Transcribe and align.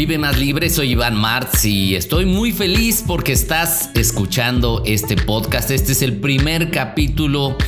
Vive 0.00 0.16
más 0.16 0.38
libre, 0.38 0.70
soy 0.70 0.92
Iván 0.92 1.14
Martz 1.14 1.66
y 1.66 1.94
estoy 1.94 2.24
muy 2.24 2.52
feliz 2.52 3.04
porque 3.06 3.32
estás 3.32 3.90
escuchando 3.94 4.82
este 4.86 5.14
podcast. 5.14 5.70
Este 5.70 5.92
es 5.92 6.00
el 6.00 6.16
primer 6.16 6.70
capítulo 6.70 7.58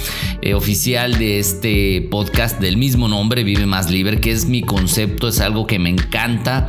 eh, 0.41 0.55
oficial 0.55 1.19
de 1.19 1.39
este 1.39 2.09
podcast 2.11 2.59
del 2.59 2.79
mismo 2.79 3.07
nombre, 3.07 3.45
Vive 3.45 3.67
más 3.67 3.91
libre, 3.91 4.19
que 4.19 4.33
es 4.33 4.47
mi 4.47 4.63
concepto, 4.63 5.29
es 5.29 5.41
algo 5.41 5.67
que 5.67 5.79
me 5.79 5.91
encanta, 5.91 6.69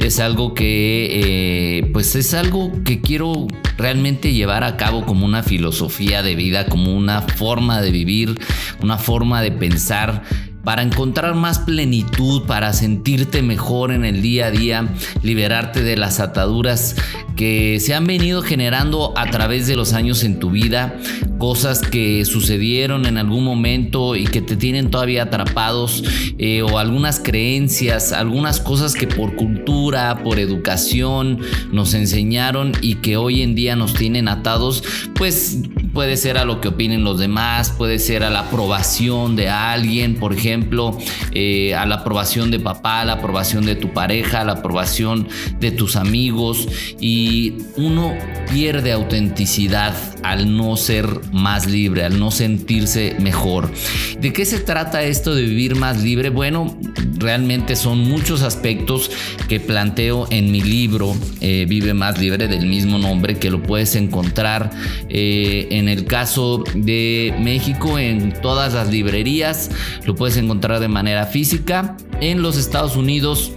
es 0.00 0.18
algo 0.18 0.52
que 0.52 1.78
eh, 1.78 1.90
pues 1.92 2.16
es 2.16 2.34
algo 2.34 2.72
que 2.84 3.00
quiero 3.00 3.46
realmente 3.78 4.32
llevar 4.32 4.64
a 4.64 4.76
cabo 4.76 5.06
como 5.06 5.26
una 5.26 5.44
filosofía 5.44 6.24
de 6.24 6.34
vida, 6.34 6.66
como 6.66 6.92
una 6.92 7.22
forma 7.22 7.80
de 7.82 7.92
vivir, 7.92 8.40
una 8.82 8.98
forma 8.98 9.42
de 9.42 9.52
pensar 9.52 10.24
para 10.64 10.82
encontrar 10.82 11.34
más 11.34 11.60
plenitud, 11.60 12.46
para 12.46 12.72
sentirte 12.72 13.42
mejor 13.42 13.92
en 13.92 14.04
el 14.04 14.22
día 14.22 14.46
a 14.46 14.50
día, 14.50 14.88
liberarte 15.22 15.82
de 15.82 15.96
las 15.96 16.20
ataduras 16.20 16.96
que 17.36 17.78
se 17.80 17.94
han 17.94 18.06
venido 18.06 18.42
generando 18.42 19.12
a 19.16 19.30
través 19.30 19.66
de 19.66 19.76
los 19.76 19.92
años 19.92 20.24
en 20.24 20.38
tu 20.38 20.50
vida, 20.50 20.96
cosas 21.38 21.80
que 21.80 22.24
sucedieron 22.24 23.06
en 23.06 23.18
algún 23.18 23.44
momento 23.44 24.16
y 24.16 24.24
que 24.24 24.40
te 24.40 24.56
tienen 24.56 24.90
todavía 24.90 25.24
atrapados, 25.24 26.02
eh, 26.38 26.62
o 26.62 26.78
algunas 26.78 27.20
creencias, 27.20 28.12
algunas 28.12 28.60
cosas 28.60 28.94
que 28.94 29.06
por 29.06 29.36
cultura, 29.36 30.22
por 30.22 30.38
educación 30.38 31.40
nos 31.72 31.94
enseñaron 31.94 32.72
y 32.80 32.96
que 32.96 33.16
hoy 33.16 33.42
en 33.42 33.54
día 33.54 33.76
nos 33.76 33.94
tienen 33.94 34.28
atados, 34.28 34.82
pues 35.14 35.58
puede 35.92 36.16
ser 36.16 36.38
a 36.38 36.44
lo 36.44 36.60
que 36.60 36.68
opinen 36.68 37.04
los 37.04 37.18
demás, 37.18 37.70
puede 37.70 37.98
ser 37.98 38.24
a 38.24 38.30
la 38.30 38.40
aprobación 38.40 39.36
de 39.36 39.48
alguien, 39.48 40.16
por 40.16 40.32
ejemplo, 40.32 40.98
eh, 41.32 41.74
a 41.74 41.86
la 41.86 41.96
aprobación 41.96 42.50
de 42.50 42.58
papá, 42.58 43.00
a 43.00 43.04
la 43.04 43.14
aprobación 43.14 43.64
de 43.64 43.76
tu 43.76 43.92
pareja, 43.92 44.40
a 44.40 44.44
la 44.44 44.54
aprobación 44.54 45.28
de 45.60 45.70
tus 45.70 45.96
amigos 45.96 46.68
y 47.00 47.54
uno 47.76 48.12
pierde 48.50 48.92
autenticidad 48.92 49.94
al 50.24 50.56
no 50.56 50.76
ser 50.78 51.06
más 51.32 51.66
libre, 51.66 52.02
al 52.02 52.18
no 52.18 52.30
sentirse 52.30 53.14
mejor. 53.20 53.70
¿De 54.18 54.32
qué 54.32 54.46
se 54.46 54.58
trata 54.58 55.02
esto 55.02 55.34
de 55.34 55.42
vivir 55.42 55.76
más 55.76 56.02
libre? 56.02 56.30
Bueno, 56.30 56.76
realmente 57.18 57.76
son 57.76 57.98
muchos 57.98 58.42
aspectos 58.42 59.10
que 59.48 59.60
planteo 59.60 60.26
en 60.30 60.50
mi 60.50 60.62
libro 60.62 61.14
eh, 61.40 61.66
Vive 61.68 61.92
más 61.92 62.18
libre 62.18 62.48
del 62.48 62.66
mismo 62.66 62.98
nombre 62.98 63.38
que 63.38 63.50
lo 63.50 63.62
puedes 63.62 63.96
encontrar 63.96 64.70
eh, 65.10 65.68
en 65.70 65.88
el 65.88 66.06
caso 66.06 66.64
de 66.74 67.34
México 67.38 67.98
en 67.98 68.32
todas 68.40 68.72
las 68.72 68.88
librerías, 68.90 69.70
lo 70.06 70.14
puedes 70.14 70.38
encontrar 70.38 70.80
de 70.80 70.88
manera 70.88 71.26
física. 71.26 71.96
En 72.20 72.40
los 72.40 72.56
Estados 72.56 72.96
Unidos 72.96 73.52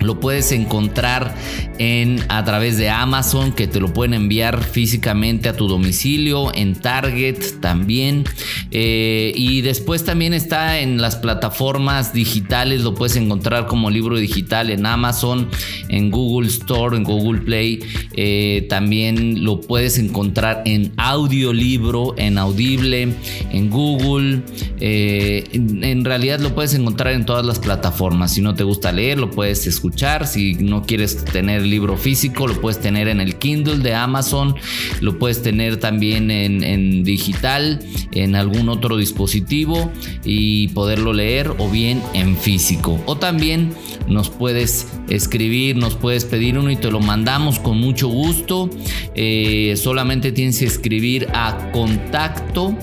lo 0.00 0.20
puedes 0.20 0.52
encontrar 0.52 1.34
en 1.78 2.20
a 2.28 2.44
través 2.44 2.78
de 2.78 2.88
Amazon 2.88 3.52
que 3.52 3.66
te 3.66 3.80
lo 3.80 3.92
pueden 3.92 4.14
enviar 4.14 4.62
físicamente 4.62 5.48
a 5.48 5.56
tu 5.56 5.68
domicilio, 5.68 6.54
en 6.54 6.74
Target 6.74 7.60
también. 7.60 8.24
Eh, 8.70 9.32
y 9.34 9.62
después 9.62 10.04
también 10.04 10.34
está 10.34 10.80
en 10.80 11.00
las 11.00 11.16
plataformas 11.16 12.12
digitales, 12.12 12.82
lo 12.82 12.94
puedes 12.94 13.16
encontrar 13.16 13.66
como 13.66 13.90
libro 13.90 14.16
digital 14.16 14.70
en 14.70 14.86
Amazon, 14.86 15.48
en 15.88 16.10
Google 16.10 16.48
Store, 16.48 16.96
en 16.96 17.04
Google 17.04 17.40
Play. 17.40 17.80
Eh, 18.14 18.66
también 18.68 19.44
lo 19.44 19.60
puedes 19.60 19.98
encontrar 19.98 20.62
en 20.66 20.92
audiolibro, 20.96 22.14
en 22.16 22.38
Audible, 22.38 23.14
en 23.50 23.70
Google. 23.70 24.42
Eh, 24.80 25.44
en 25.52 26.04
realidad 26.04 26.40
lo 26.40 26.54
puedes 26.54 26.74
encontrar 26.74 27.14
en 27.14 27.26
todas 27.26 27.44
las 27.44 27.58
plataformas. 27.58 28.34
Si 28.34 28.40
no 28.40 28.54
te 28.54 28.64
gusta 28.64 28.92
leer, 28.92 29.18
lo 29.18 29.30
puedes 29.30 29.66
escuchar 29.66 29.95
si 30.26 30.54
no 30.54 30.82
quieres 30.82 31.24
tener 31.24 31.62
libro 31.62 31.96
físico, 31.96 32.46
lo 32.46 32.60
puedes 32.60 32.80
tener 32.80 33.08
en 33.08 33.18
el 33.18 33.36
Kindle 33.36 33.78
de 33.78 33.94
Amazon, 33.94 34.54
lo 35.00 35.18
puedes 35.18 35.42
tener 35.42 35.78
también 35.78 36.30
en, 36.30 37.02
digital, 37.02 37.82
en 38.12 38.36
algún 38.36 38.68
otro 38.68 38.98
dispositivo 38.98 39.90
y 40.22 40.68
poderlo 40.68 41.14
leer 41.14 41.50
o 41.58 41.70
bien 41.70 42.02
en 42.12 42.36
físico. 42.36 43.00
O 43.06 43.16
también 43.16 43.70
nos 44.06 44.28
puedes 44.28 44.86
escribir, 45.08 45.76
nos 45.76 45.94
puedes 45.94 46.26
pedir 46.26 46.58
uno 46.58 46.70
y 46.70 46.76
te 46.76 46.90
lo 46.90 47.00
mandamos 47.00 47.58
con 47.58 47.78
mucho 47.78 48.08
gusto. 48.08 48.68
Eh, 49.14 49.74
solamente 49.76 50.30
tienes 50.30 50.58
que 50.58 50.66
escribir 50.66 51.28
a 51.32 51.70
contacto 51.72 52.76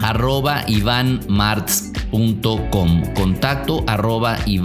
arroba 0.00 0.64
contacto 3.14 3.84
arroba 3.86 4.38
y 4.46 4.58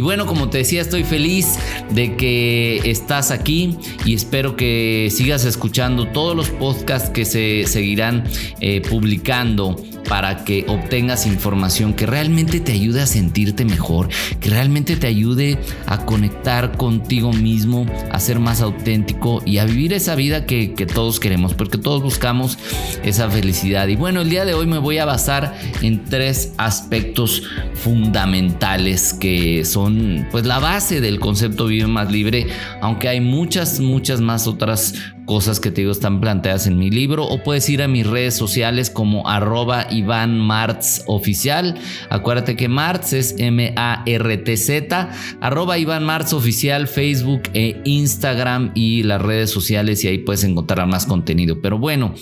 bueno 0.00 0.26
como 0.26 0.48
te 0.48 0.58
decía 0.58 0.80
estoy 0.80 1.04
feliz 1.04 1.58
de 1.90 2.16
que 2.16 2.80
estás 2.84 3.30
aquí 3.30 3.76
y 4.04 4.14
espero 4.14 4.56
que 4.56 5.08
sigas 5.10 5.44
escuchando 5.44 6.08
todos 6.08 6.36
los 6.36 6.50
podcasts 6.50 7.10
que 7.10 7.24
se 7.24 7.64
seguirán 7.66 8.24
eh, 8.60 8.82
publicando 8.88 9.76
para 10.08 10.44
que 10.44 10.64
obtengas 10.68 11.26
información 11.26 11.94
que 11.94 12.06
realmente 12.06 12.60
te 12.60 12.72
ayude 12.72 13.02
a 13.02 13.06
sentirte 13.06 13.64
mejor, 13.64 14.08
que 14.40 14.50
realmente 14.50 14.96
te 14.96 15.06
ayude 15.06 15.58
a 15.86 16.04
conectar 16.04 16.76
contigo 16.76 17.32
mismo, 17.32 17.86
a 18.10 18.20
ser 18.20 18.38
más 18.38 18.60
auténtico 18.60 19.42
y 19.44 19.58
a 19.58 19.64
vivir 19.64 19.92
esa 19.92 20.14
vida 20.14 20.46
que, 20.46 20.66
todos 20.86 21.18
queremos, 21.18 21.54
porque 21.54 21.78
todos 21.78 22.02
buscamos 22.02 22.58
esa 23.02 23.28
felicidad. 23.28 23.88
Y 23.88 23.96
bueno, 23.96 24.20
el 24.20 24.30
día 24.30 24.44
de 24.44 24.54
hoy 24.54 24.66
me 24.66 24.78
voy 24.78 24.98
a 24.98 25.04
basar 25.04 25.58
en 25.82 26.04
tres 26.04 26.52
aspectos 26.58 27.42
fundamentales 27.74 29.12
que 29.12 29.64
son 29.64 30.26
pues 30.30 30.46
la 30.46 30.58
base 30.58 31.00
del 31.00 31.18
concepto 31.18 31.66
Vive 31.66 31.88
más 31.88 32.10
libre, 32.10 32.46
aunque 32.80 33.08
hay 33.08 33.20
muchas, 33.20 33.80
muchas 33.80 34.20
más 34.20 34.46
otras 34.46 34.94
cosas 35.26 35.60
que 35.60 35.70
te 35.70 35.82
digo 35.82 35.92
están 35.92 36.20
planteadas 36.20 36.66
en 36.66 36.78
mi 36.78 36.90
libro 36.90 37.24
o 37.26 37.42
puedes 37.42 37.68
ir 37.68 37.82
a 37.82 37.88
mis 37.88 38.06
redes 38.06 38.34
sociales 38.34 38.88
como 38.88 39.28
arroba 39.28 39.88
Iván 39.90 40.38
Martz 40.38 41.02
oficial. 41.06 41.78
Acuérdate 42.08 42.56
que 42.56 42.68
Martz 42.68 43.12
es 43.12 43.34
M-A-R-T-Z, 43.38 45.10
arroba 45.40 45.78
Iván 45.78 46.04
Martz 46.04 46.32
oficial, 46.32 46.88
Facebook 46.88 47.42
e 47.52 47.82
Instagram 47.84 48.72
y 48.74 49.02
las 49.02 49.20
redes 49.20 49.50
sociales 49.50 50.02
y 50.04 50.08
ahí 50.08 50.18
puedes 50.18 50.44
encontrar 50.44 50.86
más 50.86 51.04
contenido. 51.04 51.60
Pero 51.60 51.78
bueno, 51.78 52.14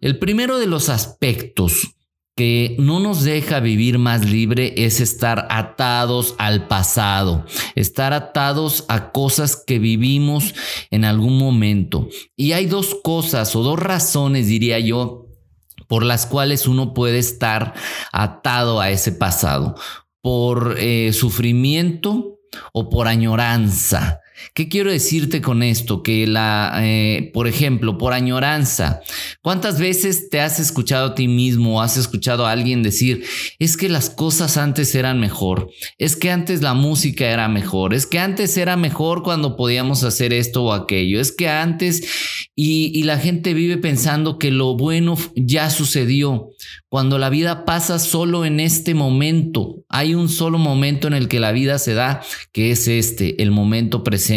el 0.00 0.18
primero 0.18 0.58
de 0.58 0.66
los 0.66 0.88
aspectos 0.88 1.94
que 2.34 2.76
no 2.78 2.98
nos 2.98 3.24
deja 3.24 3.60
vivir 3.60 3.98
más 3.98 4.24
libre 4.24 4.72
es 4.76 5.00
estar 5.00 5.46
atados 5.50 6.34
al 6.38 6.66
pasado, 6.66 7.44
estar 7.74 8.12
atados 8.14 8.84
a 8.88 9.12
cosas 9.12 9.56
que 9.56 9.78
vivimos 9.78 10.54
en 10.90 11.04
algún 11.04 11.38
momento. 11.38 12.08
Y 12.36 12.52
hay 12.52 12.66
dos 12.66 12.96
cosas 13.02 13.54
o 13.54 13.62
dos 13.62 13.78
razones, 13.78 14.46
diría 14.46 14.78
yo, 14.78 15.26
por 15.88 16.04
las 16.04 16.24
cuales 16.24 16.66
uno 16.66 16.94
puede 16.94 17.18
estar 17.18 17.74
atado 18.12 18.80
a 18.80 18.90
ese 18.90 19.12
pasado, 19.12 19.74
por 20.22 20.76
eh, 20.78 21.12
sufrimiento 21.12 22.38
o 22.72 22.88
por 22.88 23.08
añoranza. 23.08 24.20
¿Qué 24.54 24.68
quiero 24.68 24.90
decirte 24.90 25.40
con 25.40 25.62
esto? 25.62 26.02
Que 26.02 26.26
la, 26.26 26.72
eh, 26.82 27.30
por 27.32 27.46
ejemplo, 27.46 27.98
por 27.98 28.12
añoranza, 28.12 29.00
¿cuántas 29.40 29.78
veces 29.78 30.28
te 30.30 30.40
has 30.40 30.58
escuchado 30.58 31.08
a 31.08 31.14
ti 31.14 31.28
mismo 31.28 31.76
o 31.76 31.80
has 31.80 31.96
escuchado 31.96 32.46
a 32.46 32.50
alguien 32.50 32.82
decir, 32.82 33.24
es 33.58 33.76
que 33.76 33.88
las 33.88 34.10
cosas 34.10 34.56
antes 34.56 34.94
eran 34.94 35.20
mejor, 35.20 35.70
es 35.98 36.16
que 36.16 36.30
antes 36.30 36.62
la 36.62 36.74
música 36.74 37.26
era 37.26 37.48
mejor, 37.48 37.94
es 37.94 38.06
que 38.06 38.18
antes 38.18 38.56
era 38.56 38.76
mejor 38.76 39.22
cuando 39.22 39.56
podíamos 39.56 40.04
hacer 40.04 40.32
esto 40.32 40.64
o 40.64 40.72
aquello, 40.72 41.20
es 41.20 41.32
que 41.32 41.48
antes 41.48 42.02
y, 42.54 42.90
y 42.94 43.04
la 43.04 43.18
gente 43.18 43.54
vive 43.54 43.78
pensando 43.78 44.38
que 44.38 44.50
lo 44.50 44.76
bueno 44.76 45.16
ya 45.36 45.70
sucedió, 45.70 46.50
cuando 46.88 47.18
la 47.18 47.30
vida 47.30 47.64
pasa 47.64 47.98
solo 47.98 48.44
en 48.44 48.60
este 48.60 48.94
momento, 48.94 49.84
hay 49.88 50.14
un 50.14 50.28
solo 50.28 50.58
momento 50.58 51.06
en 51.06 51.14
el 51.14 51.28
que 51.28 51.40
la 51.40 51.52
vida 51.52 51.78
se 51.78 51.94
da, 51.94 52.22
que 52.52 52.70
es 52.70 52.88
este, 52.88 53.42
el 53.42 53.50
momento 53.50 54.04
presente 54.04 54.31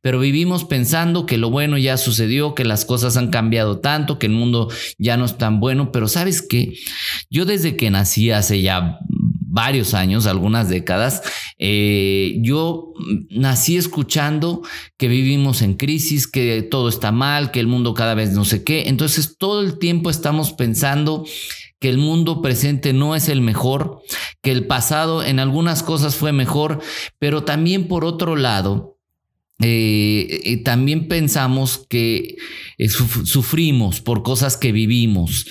pero 0.00 0.18
vivimos 0.18 0.64
pensando 0.64 1.26
que 1.26 1.38
lo 1.38 1.50
bueno 1.50 1.78
ya 1.78 1.96
sucedió, 1.96 2.54
que 2.54 2.64
las 2.64 2.84
cosas 2.84 3.16
han 3.16 3.30
cambiado 3.30 3.80
tanto, 3.80 4.18
que 4.18 4.26
el 4.26 4.32
mundo 4.32 4.68
ya 4.98 5.16
no 5.16 5.24
es 5.24 5.38
tan 5.38 5.60
bueno, 5.60 5.92
pero 5.92 6.08
sabes 6.08 6.42
qué, 6.42 6.74
yo 7.30 7.44
desde 7.44 7.76
que 7.76 7.90
nací 7.90 8.30
hace 8.30 8.62
ya 8.62 8.98
varios 9.52 9.92
años, 9.92 10.26
algunas 10.26 10.70
décadas, 10.70 11.22
eh, 11.58 12.38
yo 12.40 12.94
nací 13.28 13.76
escuchando 13.76 14.62
que 14.96 15.08
vivimos 15.08 15.60
en 15.60 15.74
crisis, 15.74 16.26
que 16.26 16.62
todo 16.62 16.88
está 16.88 17.12
mal, 17.12 17.50
que 17.50 17.60
el 17.60 17.66
mundo 17.66 17.92
cada 17.92 18.14
vez 18.14 18.32
no 18.32 18.46
sé 18.46 18.64
qué. 18.64 18.88
Entonces 18.88 19.36
todo 19.36 19.60
el 19.60 19.78
tiempo 19.78 20.08
estamos 20.08 20.52
pensando 20.54 21.26
que 21.80 21.90
el 21.90 21.98
mundo 21.98 22.40
presente 22.40 22.94
no 22.94 23.14
es 23.14 23.28
el 23.28 23.42
mejor, 23.42 24.00
que 24.40 24.52
el 24.52 24.66
pasado 24.66 25.22
en 25.22 25.38
algunas 25.38 25.82
cosas 25.82 26.14
fue 26.14 26.32
mejor, 26.32 26.80
pero 27.18 27.42
también 27.42 27.88
por 27.88 28.06
otro 28.06 28.36
lado, 28.36 28.91
eh, 29.62 30.40
eh, 30.44 30.56
también 30.64 31.06
pensamos 31.06 31.86
que 31.88 32.36
eh, 32.78 32.88
sufrimos 32.88 34.00
por 34.00 34.24
cosas 34.24 34.56
que 34.56 34.72
vivimos, 34.72 35.46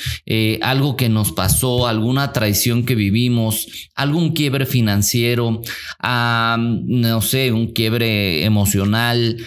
algo 0.61 0.95
que 0.95 1.07
nos 1.07 1.31
pasó, 1.31 1.87
alguna 1.87 2.33
traición 2.33 2.83
que 2.83 2.95
vivimos, 2.95 3.89
algún 3.95 4.33
quiebre 4.33 4.65
financiero, 4.65 5.61
no 6.01 7.21
sé, 7.21 7.51
un 7.51 7.71
quiebre 7.73 8.43
emocional, 8.43 9.37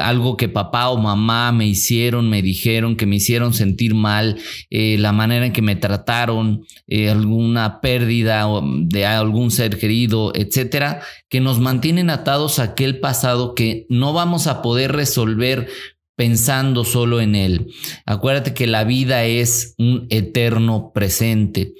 algo 0.00 0.36
que 0.36 0.48
papá 0.48 0.90
o 0.90 0.98
mamá 0.98 1.52
me 1.52 1.66
hicieron, 1.66 2.28
me 2.28 2.42
dijeron, 2.42 2.96
que 2.96 3.06
me 3.06 3.16
hicieron 3.16 3.54
sentir 3.54 3.94
mal, 3.94 4.38
la 4.70 5.12
manera 5.12 5.46
en 5.46 5.52
que 5.52 5.62
me 5.62 5.76
trataron, 5.76 6.64
alguna 7.08 7.80
pérdida 7.80 8.46
de 8.82 9.06
algún 9.06 9.50
ser 9.50 9.78
querido, 9.78 10.32
etcétera, 10.34 11.02
que 11.30 11.40
nos 11.40 11.60
mantienen 11.60 12.10
atados 12.10 12.58
a 12.58 12.64
aquel 12.64 13.00
pasado 13.00 13.54
que 13.54 13.86
no 13.88 14.12
vamos 14.12 14.48
a 14.48 14.60
poder 14.60 14.92
resolver 14.92 15.68
pensando 16.16 16.84
solo 16.84 17.20
en 17.22 17.34
él. 17.34 17.72
Acuérdate 18.04 18.52
que 18.52 18.66
la 18.66 18.84
vida 18.84 19.24
es 19.24 19.74
un 19.78 20.06
eterno 20.10 20.90
presente. 20.92 21.72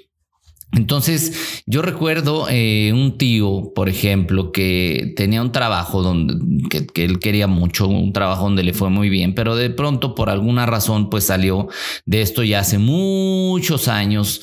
Entonces, 0.73 1.63
yo 1.67 1.83
recuerdo 1.83 2.47
eh, 2.49 2.93
un 2.95 3.19
tío, 3.19 3.73
por 3.75 3.89
ejemplo, 3.89 4.53
que 4.53 5.13
tenía 5.17 5.43
un 5.43 5.51
trabajo 5.51 6.01
donde 6.01 6.35
que, 6.69 7.05
él 7.05 7.19
quería 7.19 7.49
mucho, 7.49 7.89
un 7.89 8.13
trabajo 8.13 8.45
donde 8.45 8.63
le 8.63 8.73
fue 8.73 8.89
muy 8.89 9.09
bien, 9.09 9.35
pero 9.35 9.57
de 9.57 9.71
pronto 9.71 10.15
por 10.15 10.31
alguna 10.31 10.67
razón 10.67 11.11
pues 11.11 11.25
salió 11.25 11.69
de 12.07 12.23
esto 12.23 12.45
ya 12.45 12.61
hace 12.61 12.79
muchos 12.79 13.89
años 13.89 14.43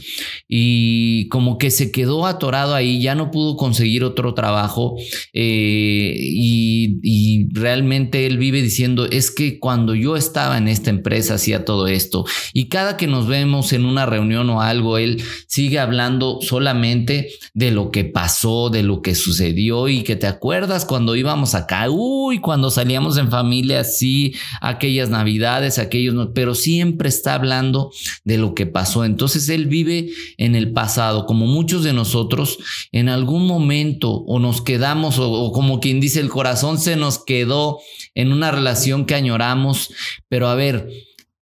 y 0.49 1.29
como 1.29 1.57
que 1.57 1.71
se 1.71 1.91
quedó 1.91 2.25
atorado 2.25 2.75
ahí, 2.75 3.01
ya 3.01 3.15
no 3.15 3.31
pudo 3.31 3.55
conseguir 3.55 4.03
otro 4.03 4.33
trabajo 4.33 4.97
eh, 5.33 6.13
y, 6.17 6.99
y 7.03 7.47
realmente 7.53 8.25
él 8.25 8.37
vive 8.37 8.61
diciendo 8.61 9.07
es 9.09 9.31
que 9.31 9.59
cuando 9.59 9.95
yo 9.95 10.17
estaba 10.17 10.57
en 10.57 10.67
esta 10.67 10.89
empresa 10.89 11.35
hacía 11.35 11.63
todo 11.63 11.87
esto 11.87 12.25
y 12.53 12.67
cada 12.67 12.97
que 12.97 13.07
nos 13.07 13.27
vemos 13.27 13.71
en 13.71 13.85
una 13.85 14.05
reunión 14.05 14.49
o 14.49 14.61
algo, 14.61 14.97
él 14.97 15.23
sigue 15.47 15.79
hablando 15.79 16.16
solamente 16.41 17.29
de 17.53 17.71
lo 17.71 17.91
que 17.91 18.05
pasó, 18.05 18.69
de 18.69 18.83
lo 18.83 19.01
que 19.01 19.15
sucedió 19.15 19.87
y 19.87 20.03
que 20.03 20.15
te 20.15 20.27
acuerdas 20.27 20.85
cuando 20.85 21.15
íbamos 21.15 21.55
acá, 21.55 21.89
uy, 21.89 22.39
cuando 22.39 22.69
salíamos 22.69 23.17
en 23.17 23.29
familia, 23.29 23.83
sí, 23.83 24.33
aquellas 24.61 25.09
navidades, 25.09 25.79
aquellos, 25.79 26.29
pero 26.33 26.55
siempre 26.55 27.09
está 27.09 27.35
hablando 27.35 27.91
de 28.23 28.37
lo 28.37 28.53
que 28.53 28.65
pasó. 28.65 29.05
Entonces 29.05 29.49
él 29.49 29.67
vive 29.67 30.09
en 30.37 30.55
el 30.55 30.71
pasado, 30.73 31.25
como 31.25 31.47
muchos 31.47 31.83
de 31.83 31.93
nosotros, 31.93 32.57
en 32.91 33.09
algún 33.09 33.47
momento 33.47 34.11
o 34.11 34.39
nos 34.39 34.61
quedamos, 34.61 35.19
o, 35.19 35.31
o 35.31 35.51
como 35.51 35.79
quien 35.79 35.99
dice, 35.99 36.19
el 36.19 36.29
corazón 36.29 36.79
se 36.79 36.95
nos 36.95 37.23
quedó 37.23 37.79
en 38.15 38.31
una 38.31 38.51
relación 38.51 39.05
que 39.05 39.15
añoramos, 39.15 39.91
pero 40.29 40.47
a 40.47 40.55
ver, 40.55 40.89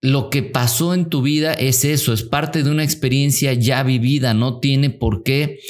lo 0.03 0.29
que 0.29 0.43
pasó 0.43 0.93
en 0.93 1.05
tu 1.05 1.21
vida 1.21 1.53
es 1.53 1.85
eso, 1.85 2.11
es 2.11 2.23
parte 2.23 2.61
de 2.61 2.69
una 2.69 2.83
experiencia 2.83 3.53
ya 3.53 3.83
vivida, 3.83 4.33
no 4.33 4.59
tiene 4.59 4.89
por 4.89 5.23
qué. 5.23 5.61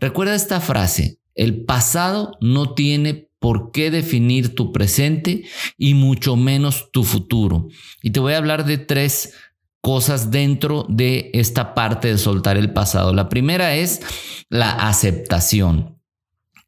Recuerda 0.00 0.34
esta 0.34 0.60
frase, 0.60 1.20
el 1.36 1.64
pasado 1.64 2.36
no 2.40 2.74
tiene 2.74 3.28
por 3.38 3.70
qué 3.70 3.92
definir 3.92 4.56
tu 4.56 4.72
presente 4.72 5.44
y 5.78 5.94
mucho 5.94 6.34
menos 6.34 6.90
tu 6.90 7.04
futuro. 7.04 7.68
Y 8.02 8.10
te 8.10 8.18
voy 8.18 8.32
a 8.32 8.38
hablar 8.38 8.66
de 8.66 8.78
tres 8.78 9.34
cosas 9.80 10.32
dentro 10.32 10.84
de 10.88 11.30
esta 11.32 11.72
parte 11.72 12.08
de 12.08 12.18
soltar 12.18 12.56
el 12.56 12.72
pasado. 12.72 13.14
La 13.14 13.28
primera 13.28 13.76
es 13.76 14.00
la 14.48 14.72
aceptación. 14.72 16.00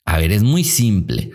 A 0.04 0.18
ver, 0.18 0.30
es 0.30 0.44
muy 0.44 0.62
simple. 0.62 1.32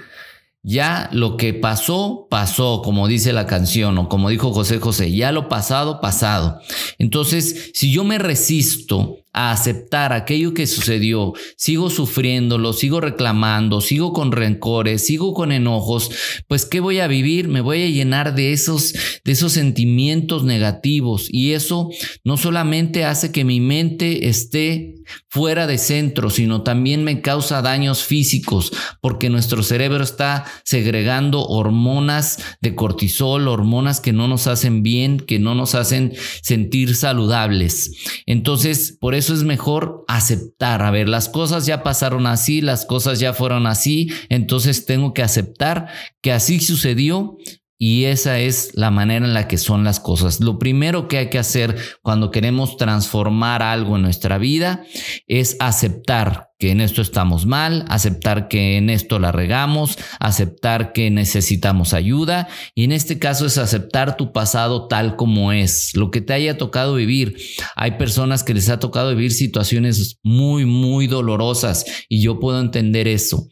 Ya 0.66 1.10
lo 1.12 1.36
que 1.36 1.54
pasó, 1.54 2.28
pasó, 2.30 2.82
como 2.84 3.10
dice 3.10 3.34
la 3.34 3.46
canción 3.46 3.98
o 3.98 4.08
como 4.08 4.30
dijo 4.30 4.54
José 4.54 4.80
José, 4.80 5.12
ya 5.14 5.34
lo 5.34 5.50
pasado, 5.50 6.00
pasado. 6.00 6.60
Entonces, 6.98 7.72
si 7.74 7.92
yo 7.92 8.06
me 8.06 8.18
resisto 8.18 9.23
a 9.34 9.52
aceptar 9.52 10.14
aquello 10.14 10.54
que 10.54 10.68
sucedió, 10.68 11.34
sigo 11.58 11.90
sufriéndolo, 11.90 12.72
sigo 12.74 13.02
reclamando, 13.02 13.82
sigo 13.82 14.14
con 14.14 14.32
rencores, 14.32 15.06
sigo 15.06 15.34
con 15.34 15.52
enojos, 15.52 16.12
pues 16.48 16.66
¿qué 16.66 16.80
voy 16.80 17.00
a 17.00 17.08
vivir? 17.08 17.48
Me 17.48 17.62
voy 17.62 17.84
a 17.84 17.90
llenar 17.90 18.36
de 18.36 18.54
esos 18.54 18.94
de 19.24 19.32
esos 19.32 19.54
sentimientos 19.54 20.44
negativos 20.44 21.28
y 21.30 21.54
eso 21.54 21.90
no 22.24 22.38
solamente 22.38 23.06
hace 23.06 23.32
que 23.32 23.44
mi 23.44 23.60
mente 23.60 24.28
esté 24.30 24.96
fuera 25.30 25.68
de 25.68 25.78
centro, 25.78 26.30
sino 26.30 26.62
también 26.62 27.04
me 27.04 27.22
causa 27.22 27.62
daños 27.62 28.04
físicos, 28.04 28.72
porque 29.02 29.30
nuestro 29.30 29.64
cerebro 29.64 30.04
está 30.04 30.46
segregando 30.64 31.46
hormonas 31.46 32.38
de 32.62 32.76
cortisol, 32.76 33.48
hormonas 33.48 34.00
que 34.00 34.14
no 34.14 34.28
nos 34.28 34.48
hacen 34.48 34.84
bien, 34.84 35.20
que 35.20 35.40
no 35.40 35.56
nos 35.56 35.76
hacen 35.76 36.14
sentir 36.42 36.96
saludables. 36.96 37.92
Entonces, 38.26 38.96
por 39.00 39.16
eso 39.16 39.23
es 39.30 39.44
mejor 39.44 40.04
aceptar, 40.08 40.82
a 40.82 40.92
ver, 40.92 41.08
las 41.08 41.30
cosas 41.30 41.66
ya 41.66 41.84
pasaron 41.84 42.28
así, 42.28 42.62
las 42.62 42.86
cosas 42.86 43.20
ya 43.20 43.34
fueron 43.34 43.68
así, 43.68 44.12
entonces 44.30 44.86
tengo 44.86 45.14
que 45.14 45.24
aceptar 45.24 45.88
que 46.22 46.32
así 46.32 46.60
sucedió, 46.60 47.38
y 47.86 48.06
esa 48.06 48.40
es 48.40 48.72
la 48.76 48.92
manera 48.92 49.26
en 49.26 49.34
la 49.34 49.50
que 49.50 49.58
son 49.58 49.84
las 49.84 50.00
cosas. 50.00 50.40
Lo 50.40 50.58
primero 50.58 51.10
que 51.10 51.18
hay 51.18 51.30
que 51.30 51.38
hacer 51.38 51.76
cuando 52.02 52.32
queremos 52.32 52.78
transformar 52.78 53.62
algo 53.62 53.98
en 53.98 54.04
nuestra 54.04 54.38
vida 54.38 54.86
es 55.28 55.58
aceptar 55.60 56.53
que 56.60 56.72
en 56.72 56.82
esto 56.82 57.02
estamos 57.02 57.46
mal, 57.46 57.86
aceptar 57.90 58.48
que 58.48 58.78
en 58.78 58.90
esto 58.90 59.20
la 59.20 59.32
regamos, 59.32 59.98
aceptar 60.20 60.94
que 60.94 61.10
necesitamos 61.10 61.94
ayuda 61.94 62.48
y 62.76 62.86
en 62.86 62.92
este 62.92 63.20
caso 63.20 63.46
es 63.46 63.58
aceptar 63.58 64.18
tu 64.18 64.32
pasado 64.32 64.88
tal 64.88 65.16
como 65.16 65.52
es, 65.52 65.96
lo 65.96 66.12
que 66.12 66.22
te 66.22 66.34
haya 66.34 66.58
tocado 66.58 66.96
vivir. 66.96 67.38
Hay 67.76 67.98
personas 67.98 68.44
que 68.44 68.54
les 68.54 68.70
ha 68.70 68.80
tocado 68.80 69.10
vivir 69.10 69.32
situaciones 69.32 70.20
muy, 70.24 70.66
muy 70.66 71.08
dolorosas 71.08 71.86
y 72.08 72.22
yo 72.22 72.40
puedo 72.40 72.60
entender 72.60 73.08
eso, 73.08 73.48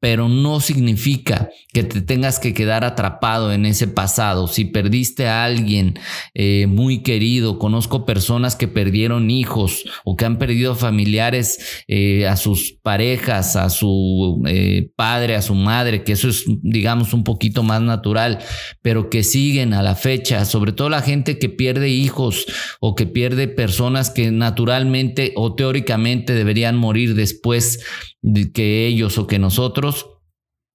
pero 0.00 0.28
no 0.28 0.60
significa 0.60 1.50
que 1.72 1.84
te 1.84 2.00
tengas 2.00 2.38
que 2.38 2.54
quedar 2.54 2.84
atrapado 2.84 3.52
en 3.52 3.66
ese 3.66 3.86
pasado. 3.86 4.48
Si 4.48 4.64
perdiste 4.64 5.28
a 5.28 5.44
alguien 5.44 5.98
eh, 6.34 6.66
muy 6.66 7.02
querido, 7.02 7.58
conozco 7.58 8.06
personas 8.06 8.56
que 8.56 8.68
perdieron 8.68 9.30
hijos 9.30 9.84
o 10.04 10.16
que 10.16 10.24
han 10.24 10.38
perdido 10.38 10.74
familiares 10.74 11.84
eh, 11.88 12.26
a 12.26 12.36
sus 12.46 12.78
parejas, 12.80 13.56
a 13.56 13.70
su 13.70 14.40
eh, 14.46 14.92
padre, 14.94 15.34
a 15.34 15.42
su 15.42 15.56
madre, 15.56 16.04
que 16.04 16.12
eso 16.12 16.28
es, 16.28 16.44
digamos, 16.62 17.12
un 17.12 17.24
poquito 17.24 17.64
más 17.64 17.82
natural, 17.82 18.38
pero 18.82 19.10
que 19.10 19.24
siguen 19.24 19.74
a 19.74 19.82
la 19.82 19.96
fecha, 19.96 20.44
sobre 20.44 20.70
todo 20.70 20.88
la 20.88 21.02
gente 21.02 21.40
que 21.40 21.48
pierde 21.48 21.88
hijos 21.88 22.46
o 22.78 22.94
que 22.94 23.04
pierde 23.04 23.48
personas 23.48 24.10
que 24.10 24.30
naturalmente 24.30 25.32
o 25.34 25.56
teóricamente 25.56 26.34
deberían 26.34 26.76
morir 26.76 27.16
después 27.16 27.80
de 28.22 28.52
que 28.52 28.86
ellos 28.86 29.18
o 29.18 29.26
que 29.26 29.40
nosotros 29.40 30.06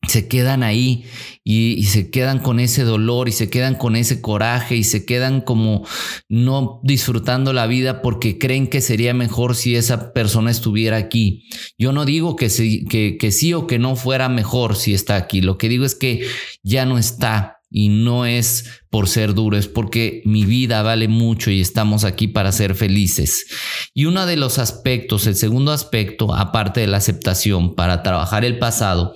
se 0.07 0.27
quedan 0.27 0.63
ahí 0.63 1.05
y, 1.43 1.83
se 1.83 2.09
quedan 2.09 2.39
con 2.39 2.59
ese 2.59 2.83
dolor 2.83 3.29
y 3.29 3.31
se 3.31 3.49
quedan 3.49 3.75
con 3.75 3.95
ese 3.95 4.19
coraje 4.19 4.75
y 4.75 4.83
se 4.83 5.05
quedan 5.05 5.41
como 5.41 5.85
no 6.27 6.79
disfrutando 6.83 7.53
la 7.53 7.67
vida 7.67 8.01
porque 8.01 8.37
creen 8.37 8.67
que 8.67 8.81
sería 8.81 9.13
mejor 9.13 9.55
si 9.55 9.75
esa 9.75 10.11
persona 10.13 10.49
estuviera 10.49 10.97
aquí. 10.97 11.43
Yo 11.77 11.93
no 11.93 12.05
digo 12.05 12.35
que 12.35 12.49
sí, 12.49 12.85
que, 12.85 13.17
que 13.19 13.31
sí 13.31 13.53
o 13.53 13.67
que 13.67 13.79
no 13.79 13.95
fuera 13.95 14.27
mejor 14.27 14.75
si 14.75 14.93
está 14.93 15.15
aquí. 15.15 15.41
Lo 15.41 15.57
que 15.57 15.69
digo 15.69 15.85
es 15.85 15.95
que 15.95 16.25
ya 16.63 16.85
no 16.85 16.97
está 16.97 17.61
y 17.71 17.87
no 17.87 18.25
es 18.25 18.65
por 18.89 19.07
ser 19.07 19.33
duro, 19.33 19.57
es 19.57 19.67
porque 19.67 20.21
mi 20.25 20.45
vida 20.45 20.81
vale 20.83 21.07
mucho 21.07 21.49
y 21.49 21.61
estamos 21.61 22.03
aquí 22.03 22.27
para 22.27 22.51
ser 22.51 22.75
felices. 22.75 23.45
Y 23.93 24.05
uno 24.05 24.25
de 24.25 24.35
los 24.35 24.59
aspectos, 24.59 25.25
el 25.25 25.35
segundo 25.35 25.71
aspecto, 25.71 26.35
aparte 26.35 26.81
de 26.81 26.87
la 26.87 26.97
aceptación 26.97 27.73
para 27.73 28.03
trabajar 28.03 28.43
el 28.43 28.59
pasado, 28.59 29.15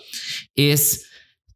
es 0.56 1.08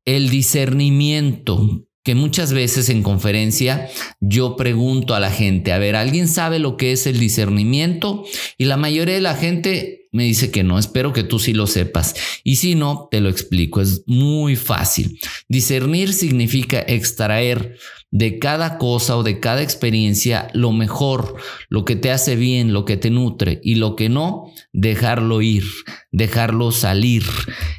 el 0.06 0.30
discernimiento 0.30 1.86
que 2.04 2.16
muchas 2.16 2.54
veces 2.54 2.90
en 2.90 3.04
conferencia 3.04 3.90
yo 4.20 4.56
pregunto 4.56 5.14
a 5.14 5.20
la 5.20 5.32
gente, 5.32 5.74
a 5.74 5.78
ver, 5.78 5.96
¿alguien 5.96 6.28
sabe 6.28 6.60
lo 6.60 6.78
que 6.78 6.92
es 6.92 7.06
el 7.06 7.20
discernimiento? 7.20 8.24
Y 8.58 8.66
la 8.66 8.78
mayoría 8.78 9.16
de 9.16 9.22
la 9.22 9.36
gente 9.36 9.99
me 10.12 10.24
dice 10.24 10.50
que 10.50 10.64
no, 10.64 10.80
espero 10.80 11.14
que 11.14 11.24
tú 11.24 11.38
sí 11.38 11.54
lo 11.54 11.68
sepas. 11.68 12.16
Y 12.44 12.56
si 12.56 12.76
no, 12.76 13.08
te 13.12 13.22
lo 13.22 13.30
explico, 13.30 13.82
es 13.82 14.04
muy 14.08 14.56
fácil. 14.56 15.20
Discernir 15.48 16.14
significa 16.14 16.80
extraer 16.80 17.78
de 18.12 18.40
cada 18.40 18.80
cosa 18.80 19.18
o 19.18 19.24
de 19.24 19.40
cada 19.40 19.62
experiencia 19.62 20.48
lo 20.54 20.72
mejor, 20.72 21.36
lo 21.70 21.86
que 21.86 21.96
te 21.96 22.10
hace 22.10 22.36
bien, 22.36 22.74
lo 22.74 22.86
que 22.86 22.98
te 22.98 23.12
nutre 23.12 23.62
y 23.64 23.76
lo 23.76 23.96
que 23.96 24.10
no, 24.10 24.52
dejarlo 24.74 25.42
ir, 25.42 25.66
dejarlo 26.12 26.72
salir. 26.72 27.24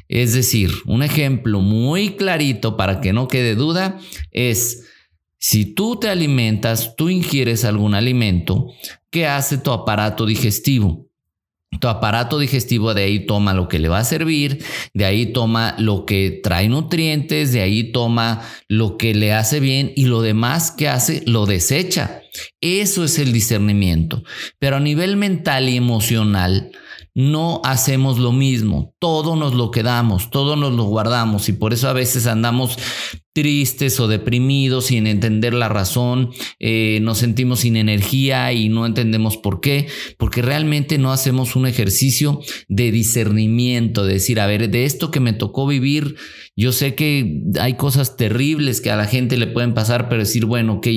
Es 0.07 0.33
decir, 0.33 0.71
un 0.85 1.03
ejemplo 1.03 1.59
muy 1.59 2.15
clarito 2.15 2.77
para 2.77 3.01
que 3.01 3.11
no 3.11 3.27
quede 3.27 3.55
duda 3.55 3.99
es 4.31 4.85
si 5.37 5.65
tú 5.65 5.97
te 5.97 6.07
alimentas, 6.07 6.95
tú 6.95 7.09
ingieres 7.09 7.65
algún 7.65 7.95
alimento, 7.95 8.67
¿qué 9.09 9.27
hace 9.27 9.57
tu 9.57 9.71
aparato 9.71 10.25
digestivo? 10.25 11.10
Tu 11.79 11.87
aparato 11.87 12.37
digestivo 12.37 12.93
de 12.93 13.03
ahí 13.03 13.25
toma 13.25 13.53
lo 13.53 13.67
que 13.67 13.79
le 13.79 13.87
va 13.87 13.99
a 13.99 14.03
servir, 14.03 14.63
de 14.93 15.05
ahí 15.05 15.27
toma 15.27 15.75
lo 15.79 16.05
que 16.05 16.39
trae 16.43 16.67
nutrientes, 16.67 17.53
de 17.53 17.61
ahí 17.61 17.91
toma 17.91 18.41
lo 18.67 18.97
que 18.97 19.15
le 19.15 19.33
hace 19.33 19.59
bien 19.59 19.91
y 19.95 20.05
lo 20.05 20.21
demás 20.21 20.71
que 20.71 20.89
hace 20.89 21.23
lo 21.25 21.45
desecha. 21.45 22.21
Eso 22.59 23.03
es 23.03 23.17
el 23.19 23.33
discernimiento. 23.33 24.23
Pero 24.59 24.77
a 24.77 24.79
nivel 24.79 25.15
mental 25.17 25.69
y 25.69 25.77
emocional, 25.77 26.71
no 27.13 27.61
hacemos 27.65 28.19
lo 28.19 28.31
mismo, 28.31 28.95
todo 28.99 29.35
nos 29.35 29.53
lo 29.53 29.69
quedamos, 29.71 30.29
todo 30.29 30.55
nos 30.55 30.73
lo 30.73 30.83
guardamos. 30.83 31.49
Y 31.49 31.53
por 31.53 31.73
eso 31.73 31.89
a 31.89 31.93
veces 31.93 32.25
andamos 32.25 32.77
tristes 33.33 33.99
o 33.99 34.07
deprimidos 34.07 34.87
sin 34.87 35.07
entender 35.07 35.53
la 35.53 35.69
razón, 35.69 36.31
eh, 36.59 36.99
nos 37.01 37.17
sentimos 37.17 37.61
sin 37.61 37.77
energía 37.77 38.51
y 38.51 38.67
no 38.69 38.85
entendemos 38.85 39.37
por 39.37 39.61
qué, 39.61 39.87
porque 40.17 40.41
realmente 40.41 40.97
no 40.97 41.13
hacemos 41.13 41.55
un 41.55 41.65
ejercicio 41.65 42.41
de 42.67 42.91
discernimiento, 42.91 44.05
de 44.05 44.13
decir, 44.13 44.39
a 44.39 44.47
ver, 44.47 44.69
de 44.69 44.85
esto 44.85 45.11
que 45.11 45.21
me 45.21 45.33
tocó 45.33 45.65
vivir, 45.65 46.15
yo 46.57 46.73
sé 46.73 46.95
que 46.95 47.43
hay 47.59 47.75
cosas 47.75 48.17
terribles 48.17 48.81
que 48.81 48.91
a 48.91 48.97
la 48.97 49.05
gente 49.05 49.37
le 49.37 49.47
pueden 49.47 49.73
pasar, 49.73 50.09
pero 50.09 50.21
decir, 50.21 50.45
bueno, 50.45 50.75
ok, 50.75 50.87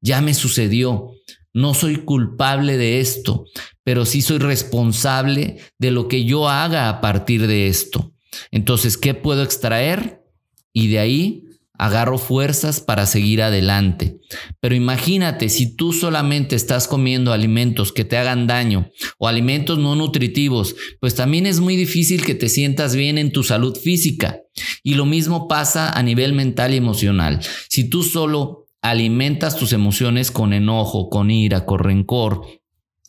ya 0.00 0.20
me 0.20 0.34
sucedió 0.34 1.10
no 1.52 1.74
soy 1.74 1.96
culpable 1.96 2.76
de 2.76 3.00
esto, 3.00 3.44
pero 3.84 4.04
sí 4.04 4.22
soy 4.22 4.38
responsable 4.38 5.58
de 5.78 5.90
lo 5.90 6.08
que 6.08 6.24
yo 6.24 6.48
haga 6.48 6.88
a 6.88 7.00
partir 7.00 7.46
de 7.46 7.68
esto. 7.68 8.12
Entonces, 8.50 8.96
¿qué 8.96 9.14
puedo 9.14 9.42
extraer? 9.42 10.22
Y 10.72 10.88
de 10.88 11.00
ahí 11.00 11.44
agarro 11.80 12.18
fuerzas 12.18 12.82
para 12.82 13.06
seguir 13.06 13.40
adelante. 13.40 14.18
Pero 14.60 14.74
imagínate, 14.74 15.48
si 15.48 15.74
tú 15.74 15.94
solamente 15.94 16.54
estás 16.54 16.86
comiendo 16.86 17.32
alimentos 17.32 17.90
que 17.90 18.04
te 18.04 18.18
hagan 18.18 18.46
daño 18.46 18.90
o 19.16 19.28
alimentos 19.28 19.78
no 19.78 19.96
nutritivos, 19.96 20.76
pues 21.00 21.14
también 21.14 21.46
es 21.46 21.58
muy 21.58 21.76
difícil 21.76 22.22
que 22.22 22.34
te 22.34 22.50
sientas 22.50 22.94
bien 22.94 23.16
en 23.16 23.32
tu 23.32 23.42
salud 23.44 23.74
física. 23.78 24.42
Y 24.82 24.94
lo 24.94 25.06
mismo 25.06 25.48
pasa 25.48 25.90
a 25.90 26.02
nivel 26.02 26.34
mental 26.34 26.74
y 26.74 26.76
emocional. 26.76 27.40
Si 27.70 27.88
tú 27.88 28.02
solo 28.02 28.66
alimentas 28.82 29.56
tus 29.56 29.72
emociones 29.72 30.30
con 30.30 30.52
enojo, 30.52 31.10
con 31.10 31.30
ira, 31.30 31.66
con 31.66 31.80
rencor, 31.80 32.46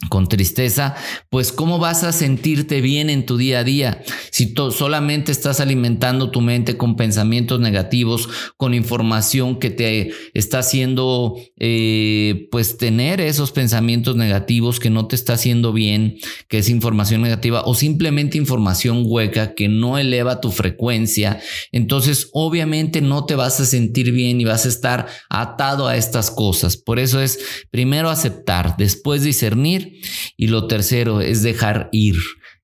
con 0.10 0.28
tristeza, 0.28 0.96
pues 1.30 1.52
cómo 1.52 1.78
vas 1.78 2.04
a 2.04 2.12
sentirte 2.12 2.82
bien 2.82 3.10
en 3.10 3.26
tu 3.26 3.38
día 3.38 3.60
a 3.60 3.64
día 3.64 4.04
si 4.32 4.54
solamente 4.72 5.32
estás 5.32 5.60
alimentando 5.60 6.32
tu 6.32 6.42
mente 6.42 6.78
con 6.78 6.96
pensamientos 6.96 7.60
negativos, 7.60 8.30
con 8.58 8.74
información 8.74 9.60
que 9.60 9.70
te 9.70 10.12
está 10.34 10.60
haciendo 10.60 11.36
eh, 11.60 12.48
pues 12.52 12.78
tener 12.78 13.22
esos 13.22 13.52
pensamientos 13.52 14.16
negativos 14.16 14.80
que 14.80 14.90
no 14.90 15.08
te 15.08 15.16
está 15.16 15.34
haciendo 15.34 15.74
bien, 15.74 16.18
que 16.48 16.60
es 16.60 16.70
información 16.70 17.22
negativa 17.22 17.62
o 17.66 17.76
simplemente 17.76 18.38
información 18.38 19.04
hueca 19.06 19.54
que 19.54 19.68
no 19.68 19.98
eleva 19.98 20.42
tu 20.42 20.52
frecuencia, 20.52 21.40
entonces 21.72 22.30
obviamente 22.34 23.02
no 23.02 23.26
te 23.26 23.36
vas 23.36 23.60
a 23.60 23.66
sentir 23.66 24.12
bien 24.12 24.42
y 24.42 24.46
vas 24.46 24.66
a 24.66 24.70
estar 24.70 25.08
atado 25.30 25.88
a 25.88 25.98
estas 25.98 26.32
cosas. 26.32 26.78
Por 26.78 27.00
eso 27.00 27.22
es 27.22 27.40
primero 27.70 28.10
aceptar, 28.10 28.76
después 28.78 29.24
discernir 29.24 29.91
y 30.38 30.48
lo 30.48 30.68
tercero 30.68 31.22
es 31.22 31.44
dejar 31.44 31.90
ir. 31.92 32.16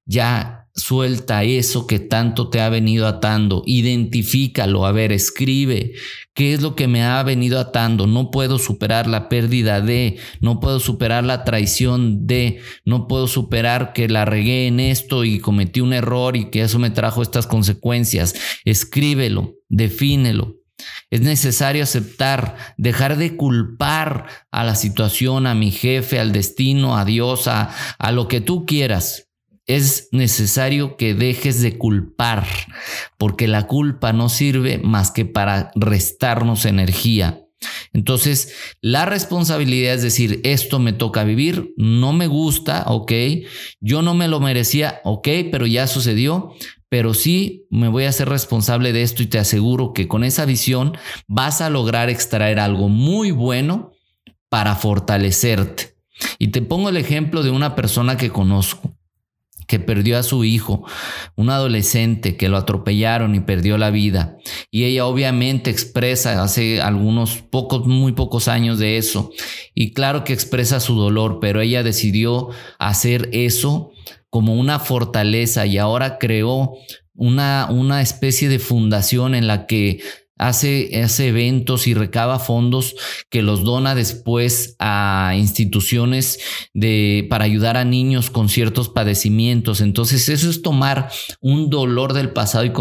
Ya 0.05 0.67
suelta 0.77 1.43
eso 1.43 1.88
que 1.88 2.00
tanto 2.00 2.50
te 2.50 2.62
ha 2.62 2.69
venido 2.69 3.07
atando, 3.07 3.63
identifícalo, 3.65 4.86
a 4.86 4.91
ver, 4.91 5.12
escribe. 5.12 5.93
Qué 6.34 6.53
es 6.53 6.62
lo 6.62 6.75
que 6.75 6.88
me 6.88 7.03
ha 7.03 7.22
venido 7.24 7.60
atando, 7.60 8.05
no 8.05 8.29
puedo 8.29 8.60
superar 8.60 9.07
la 9.07 9.27
pérdida 9.27 9.81
de, 9.81 10.17
no 10.39 10.60
puedo 10.60 10.79
superar 10.79 11.24
la 11.24 11.43
traición 11.43 12.27
de, 12.27 12.60
no 12.86 13.07
puedo 13.07 13.27
superar 13.27 13.91
que 13.91 14.07
la 14.07 14.24
regué 14.24 14.67
en 14.67 14.79
esto 14.79 15.25
y 15.25 15.39
cometí 15.39 15.81
un 15.81 15.93
error 15.93 16.38
y 16.38 16.51
que 16.51 16.62
eso 16.62 16.77
me 16.77 16.91
trajo 16.91 17.24
estas 17.24 17.48
consecuencias, 17.48 18.36
escríbelo, 18.63 19.55
defínelo, 19.67 20.57
es 21.10 21.22
necesario 21.22 21.84
aceptar, 21.84 22.57
dejar 22.77 23.17
de 23.17 23.36
culpar 23.36 24.27
a 24.51 24.63
la 24.63 24.75
situación, 24.75 25.48
a 25.48 25.55
mi 25.55 25.72
jefe, 25.72 26.19
al 26.19 26.31
destino, 26.31 26.98
a 26.98 27.05
Dios, 27.05 27.48
a, 27.48 27.72
lo 28.12 28.27
que 28.27 28.41
tú 28.41 28.65
quieras. 28.65 29.29
Es 29.65 30.10
necesario 30.12 30.96
que 30.96 31.13
dejes 31.13 31.62
de 31.62 31.77
culpar, 31.77 32.46
porque 33.17 33.48
la 33.48 33.67
culpa 33.67 34.13
no 34.13 34.29
sirve 34.29 34.77
más 34.77 35.12
que 35.12 35.25
para 35.25 35.72
restarnos 35.75 36.65
energía. 36.65 37.41
Entonces, 37.91 38.53
la 38.81 39.05
responsabilidad 39.05 39.96
es 39.96 40.03
decir, 40.03 40.41
esto 40.43 40.79
me 40.79 40.93
toca 40.93 41.24
vivir, 41.24 41.74
no 41.75 42.13
me 42.13 42.27
gusta, 42.27 42.84
ok, 42.88 43.12
yo 43.79 44.01
no 44.01 44.13
me 44.13 44.27
lo 44.27 44.39
merecía, 44.39 45.01
ok, 45.03 45.27
pero 45.51 45.65
ya 45.65 45.88
sucedió, 45.88 46.53
pero 46.89 47.13
sí 47.13 47.65
me 47.70 47.88
voy 47.88 48.06
a 48.06 48.10
hacer 48.10 48.29
responsable 48.29 48.94
de 48.94 49.03
esto 49.03 49.24
y 49.24 49.27
te 49.27 49.39
aseguro 49.39 49.94
que 49.94 50.08
con 50.08 50.24
esa 50.24 50.46
visión 50.46 50.98
vas 51.27 51.62
a 51.62 51.70
lograr 51.70 52.10
extraer 52.10 52.60
algo 52.60 52.89
muy 52.89 53.32
bueno 53.32 53.91
para 54.50 54.75
fortalecerte. 54.75 55.98
Y 56.39 56.50
te 56.50 56.62
pongo 56.62 56.89
el 56.89 56.98
ejemplo 56.98 57.44
de 57.44 57.51
una 57.51 57.75
persona 57.75 58.17
que 58.17 58.32
conozco 58.32 58.98
que 59.67 59.79
perdió 59.79 60.17
a 60.17 60.24
su 60.24 60.46
hijo, 60.46 60.86
un 61.36 61.50
adolescente 61.50 62.38
que 62.38 62.48
lo 62.48 62.58
atropellaron 62.58 63.36
y 63.36 63.41
perdió 63.41 63.77
la 63.77 63.91
vida. 63.91 64.38
Y 64.72 64.86
ella 64.86 65.06
obviamente 65.06 65.70
expresa 65.70 66.41
hace 66.41 66.82
algunos 66.82 67.41
pocos, 67.41 67.86
muy 67.86 68.13
pocos 68.13 68.48
años 68.48 68.79
de 68.79 68.98
eso. 68.98 69.32
Y 69.75 69.91
claro 69.91 70.24
que 70.24 70.32
expresa 70.32 70.79
su 70.79 70.96
dolor, 70.96 71.39
pero 71.41 71.60
ella 71.60 71.84
decidió 71.84 72.50
hacer 72.79 73.29
eso 73.34 73.91
como 74.38 74.53
una 74.53 74.77
fortaleza 74.77 75.65
y 75.65 75.79
ahora 75.79 76.20
creó 76.20 76.77
una, 77.15 77.70
una 77.72 78.03
especie 78.03 78.50
de 78.50 78.60
fundación 78.60 79.34
en 79.34 79.48
la 79.48 79.65
que 79.65 80.00
hace, 80.38 80.91
eventos 81.27 81.88
y 81.88 81.96
recaba 81.96 82.38
fondos 82.38 82.96
que 83.32 83.41
los 83.41 83.63
dona 83.63 83.96
después 83.96 84.75
a 84.77 85.34
instituciones 85.36 86.38
de, 86.75 87.25
para 87.32 87.46
ayudar 87.46 87.77
a 87.77 87.84
niños 87.84 88.29
con 88.29 88.48
ciertos 88.48 88.89
padecimientos. 88.89 89.82
Entonces 89.82 90.29
eso 90.29 90.51
es 90.51 90.62
tomar 90.62 91.10
un 91.41 91.72
dolor 91.72 92.13
del 92.13 92.29
pasado 92.29 92.63
y 92.63 92.74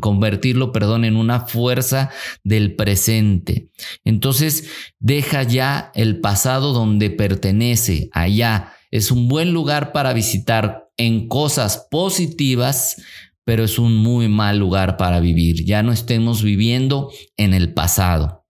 convertirlo 0.00 0.72
perdón, 0.72 1.04
en 1.04 1.16
una 1.16 1.40
fuerza 1.40 2.08
del 2.44 2.76
presente. 2.76 3.68
Entonces 4.06 4.70
deja 4.98 5.42
ya 5.42 5.92
el 5.94 6.20
pasado 6.20 6.72
donde 6.72 7.10
pertenece, 7.10 8.08
allá 8.14 8.72
es 8.90 9.10
un 9.10 9.28
buen 9.28 9.52
lugar 9.52 9.92
para 9.92 10.12
visitar 10.12 10.88
en 10.96 11.28
cosas 11.28 11.86
positivas, 11.90 13.02
pero 13.44 13.64
es 13.64 13.78
un 13.78 13.96
muy 13.96 14.28
mal 14.28 14.58
lugar 14.58 14.96
para 14.96 15.20
vivir. 15.20 15.64
Ya 15.64 15.82
no 15.82 15.92
estemos 15.92 16.42
viviendo 16.42 17.10
en 17.36 17.54
el 17.54 17.72
pasado. 17.72 18.44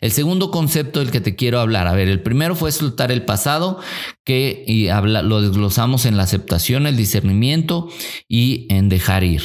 El 0.00 0.12
segundo 0.12 0.50
concepto 0.50 1.00
del 1.00 1.10
que 1.10 1.20
te 1.20 1.34
quiero 1.34 1.60
hablar, 1.60 1.86
a 1.86 1.92
ver, 1.92 2.08
el 2.08 2.22
primero 2.22 2.54
fue 2.54 2.70
soltar 2.72 3.10
el 3.10 3.24
pasado, 3.24 3.80
que 4.24 4.64
y 4.66 4.88
lo 4.88 5.42
desglosamos 5.42 6.06
en 6.06 6.16
la 6.16 6.22
aceptación, 6.22 6.86
el 6.86 6.96
discernimiento 6.96 7.88
y 8.28 8.72
en 8.72 8.88
dejar 8.88 9.24
ir. 9.24 9.42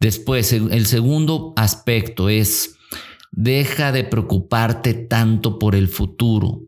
Después, 0.00 0.52
el 0.52 0.86
segundo 0.86 1.54
aspecto 1.56 2.28
es, 2.28 2.76
deja 3.30 3.92
de 3.92 4.04
preocuparte 4.04 4.92
tanto 4.92 5.58
por 5.58 5.74
el 5.74 5.88
futuro. 5.88 6.62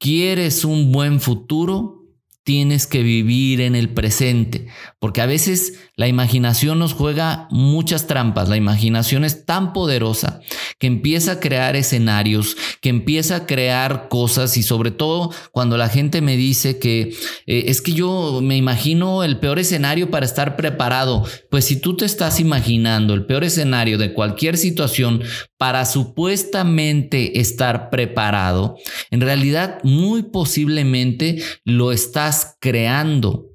¿Quieres 0.00 0.64
un 0.64 0.92
buen 0.92 1.20
futuro? 1.20 2.06
Tienes 2.42 2.86
que 2.86 3.02
vivir 3.02 3.60
en 3.60 3.74
el 3.74 3.90
presente, 3.90 4.66
porque 4.98 5.20
a 5.20 5.26
veces 5.26 5.74
la 5.94 6.08
imaginación 6.08 6.78
nos 6.78 6.94
juega 6.94 7.48
muchas 7.50 8.06
trampas. 8.06 8.48
La 8.48 8.56
imaginación 8.56 9.26
es 9.26 9.44
tan 9.44 9.74
poderosa 9.74 10.40
que 10.78 10.86
empieza 10.86 11.32
a 11.32 11.40
crear 11.40 11.76
escenarios, 11.76 12.56
que 12.80 12.88
empieza 12.88 13.36
a 13.36 13.46
crear 13.46 14.08
cosas 14.08 14.56
y 14.56 14.62
sobre 14.62 14.90
todo 14.90 15.32
cuando 15.52 15.76
la 15.76 15.90
gente 15.90 16.22
me 16.22 16.38
dice 16.38 16.78
que 16.78 17.14
eh, 17.46 17.64
es 17.66 17.82
que 17.82 17.92
yo 17.92 18.40
me 18.42 18.56
imagino 18.56 19.22
el 19.22 19.38
peor 19.38 19.58
escenario 19.58 20.10
para 20.10 20.24
estar 20.24 20.56
preparado. 20.56 21.26
Pues 21.50 21.66
si 21.66 21.78
tú 21.78 21.94
te 21.94 22.06
estás 22.06 22.40
imaginando 22.40 23.12
el 23.12 23.26
peor 23.26 23.44
escenario 23.44 23.98
de 23.98 24.14
cualquier 24.14 24.56
situación 24.56 25.22
para 25.60 25.84
supuestamente 25.84 27.38
estar 27.38 27.90
preparado, 27.90 28.78
en 29.10 29.20
realidad 29.20 29.78
muy 29.82 30.22
posiblemente 30.22 31.42
lo 31.66 31.92
estás 31.92 32.56
creando 32.60 33.49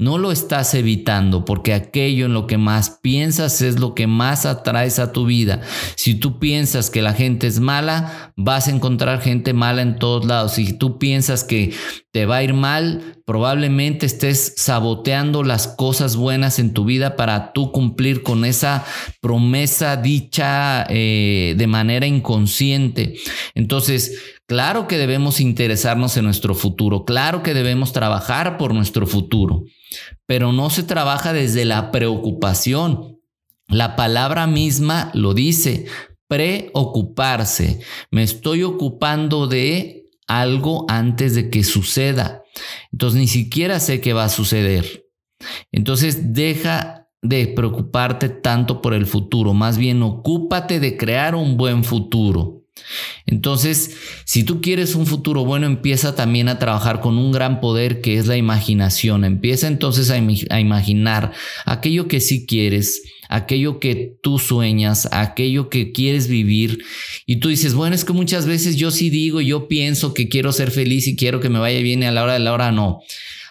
no 0.00 0.16
lo 0.16 0.30
estás 0.30 0.74
evitando 0.74 1.44
porque 1.44 1.74
aquello 1.74 2.26
en 2.26 2.32
lo 2.32 2.46
que 2.46 2.56
más 2.56 2.98
piensas 3.02 3.60
es 3.62 3.80
lo 3.80 3.96
que 3.96 4.06
más 4.06 4.46
atraes 4.46 5.00
a 5.00 5.10
tu 5.10 5.26
vida. 5.26 5.60
Si 5.96 6.14
tú 6.14 6.38
piensas 6.38 6.88
que 6.88 7.02
la 7.02 7.14
gente 7.14 7.48
es 7.48 7.58
mala, 7.58 8.32
vas 8.36 8.68
a 8.68 8.70
encontrar 8.70 9.20
gente 9.20 9.52
mala 9.54 9.82
en 9.82 9.98
todos 9.98 10.24
lados. 10.24 10.52
Si 10.52 10.72
tú 10.72 10.98
piensas 10.98 11.42
que 11.42 11.74
te 12.12 12.26
va 12.26 12.36
a 12.36 12.42
ir 12.44 12.54
mal, 12.54 13.20
probablemente 13.26 14.06
estés 14.06 14.54
saboteando 14.56 15.42
las 15.42 15.66
cosas 15.66 16.14
buenas 16.14 16.60
en 16.60 16.74
tu 16.74 16.84
vida 16.84 17.16
para 17.16 17.52
tú 17.52 17.72
cumplir 17.72 18.22
con 18.22 18.44
esa 18.44 18.84
promesa 19.20 19.96
dicha 19.96 20.86
eh, 20.88 21.56
de 21.58 21.66
manera 21.66 22.06
inconsciente. 22.06 23.16
Entonces, 23.56 24.16
claro 24.46 24.86
que 24.86 24.96
debemos 24.96 25.40
interesarnos 25.40 26.16
en 26.16 26.24
nuestro 26.24 26.54
futuro, 26.54 27.04
claro 27.04 27.42
que 27.42 27.52
debemos 27.52 27.92
trabajar 27.92 28.58
por 28.58 28.72
nuestro 28.74 29.04
futuro 29.04 29.64
pero 30.26 30.52
no 30.52 30.70
se 30.70 30.82
trabaja 30.82 31.32
desde 31.32 31.64
la 31.64 31.90
preocupación. 31.90 33.20
La 33.68 33.96
palabra 33.96 34.46
misma 34.46 35.10
lo 35.14 35.34
dice, 35.34 35.86
preocuparse. 36.26 37.80
Me 38.10 38.22
estoy 38.22 38.62
ocupando 38.62 39.46
de 39.46 40.06
algo 40.26 40.84
antes 40.88 41.34
de 41.34 41.50
que 41.50 41.64
suceda. 41.64 42.42
Entonces 42.92 43.18
ni 43.18 43.28
siquiera 43.28 43.80
sé 43.80 44.00
qué 44.00 44.12
va 44.12 44.24
a 44.24 44.28
suceder. 44.28 45.06
Entonces 45.72 46.34
deja 46.34 47.08
de 47.22 47.48
preocuparte 47.48 48.28
tanto 48.28 48.80
por 48.80 48.94
el 48.94 49.06
futuro, 49.06 49.52
más 49.52 49.76
bien 49.76 50.02
ocúpate 50.02 50.78
de 50.78 50.96
crear 50.96 51.34
un 51.34 51.56
buen 51.56 51.82
futuro. 51.84 52.57
Entonces, 53.26 53.96
si 54.24 54.44
tú 54.44 54.60
quieres 54.60 54.94
un 54.94 55.06
futuro 55.06 55.44
bueno, 55.44 55.66
empieza 55.66 56.14
también 56.14 56.48
a 56.48 56.58
trabajar 56.58 57.00
con 57.00 57.18
un 57.18 57.32
gran 57.32 57.60
poder 57.60 58.00
que 58.00 58.16
es 58.16 58.26
la 58.26 58.36
imaginación. 58.36 59.24
Empieza 59.24 59.66
entonces 59.66 60.10
a, 60.10 60.18
imaginar 60.58 61.32
aquello 61.64 62.08
que 62.08 62.20
sí 62.20 62.46
quieres, 62.46 63.02
aquello 63.28 63.80
que 63.80 64.16
tú 64.22 64.38
sueñas, 64.38 65.08
aquello 65.12 65.68
que 65.68 65.92
quieres 65.92 66.28
vivir. 66.28 66.84
Y 67.26 67.36
tú 67.36 67.48
dices, 67.48 67.74
bueno, 67.74 67.94
es 67.94 68.04
que 68.04 68.12
muchas 68.12 68.46
veces 68.46 68.76
yo 68.76 68.90
sí 68.90 69.10
digo, 69.10 69.40
yo 69.40 69.68
pienso 69.68 70.14
que 70.14 70.28
quiero 70.28 70.52
ser 70.52 70.70
feliz 70.70 71.06
y 71.06 71.16
quiero 71.16 71.40
que 71.40 71.48
me 71.48 71.58
vaya 71.58 71.80
bien 71.80 72.02
y 72.02 72.06
a 72.06 72.12
la 72.12 72.22
hora 72.22 72.32
de 72.34 72.40
la 72.40 72.52
hora 72.52 72.72
no. 72.72 73.00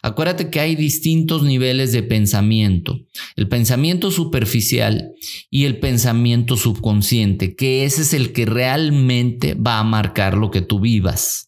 Acuérdate 0.02 0.50
que 0.50 0.60
hay 0.60 0.76
distintos 0.76 1.44
niveles 1.44 1.92
de 1.92 2.04
pensamiento. 2.04 3.00
El 3.36 3.48
pensamiento 3.48 4.12
superficial 4.12 5.12
y 5.50 5.66
el 5.66 5.80
pensamiento 5.80 6.58
subconsciente, 6.58 7.56
que 7.56 7.86
ese 7.86 8.02
es 8.04 8.14
el 8.14 8.34
que 8.34 8.46
realmente 8.46 9.54
va 9.56 9.80
a 9.80 9.84
marcar 9.84 10.38
lo 10.38 10.52
que 10.52 10.62
tú 10.62 10.80
vivas. 10.80 11.47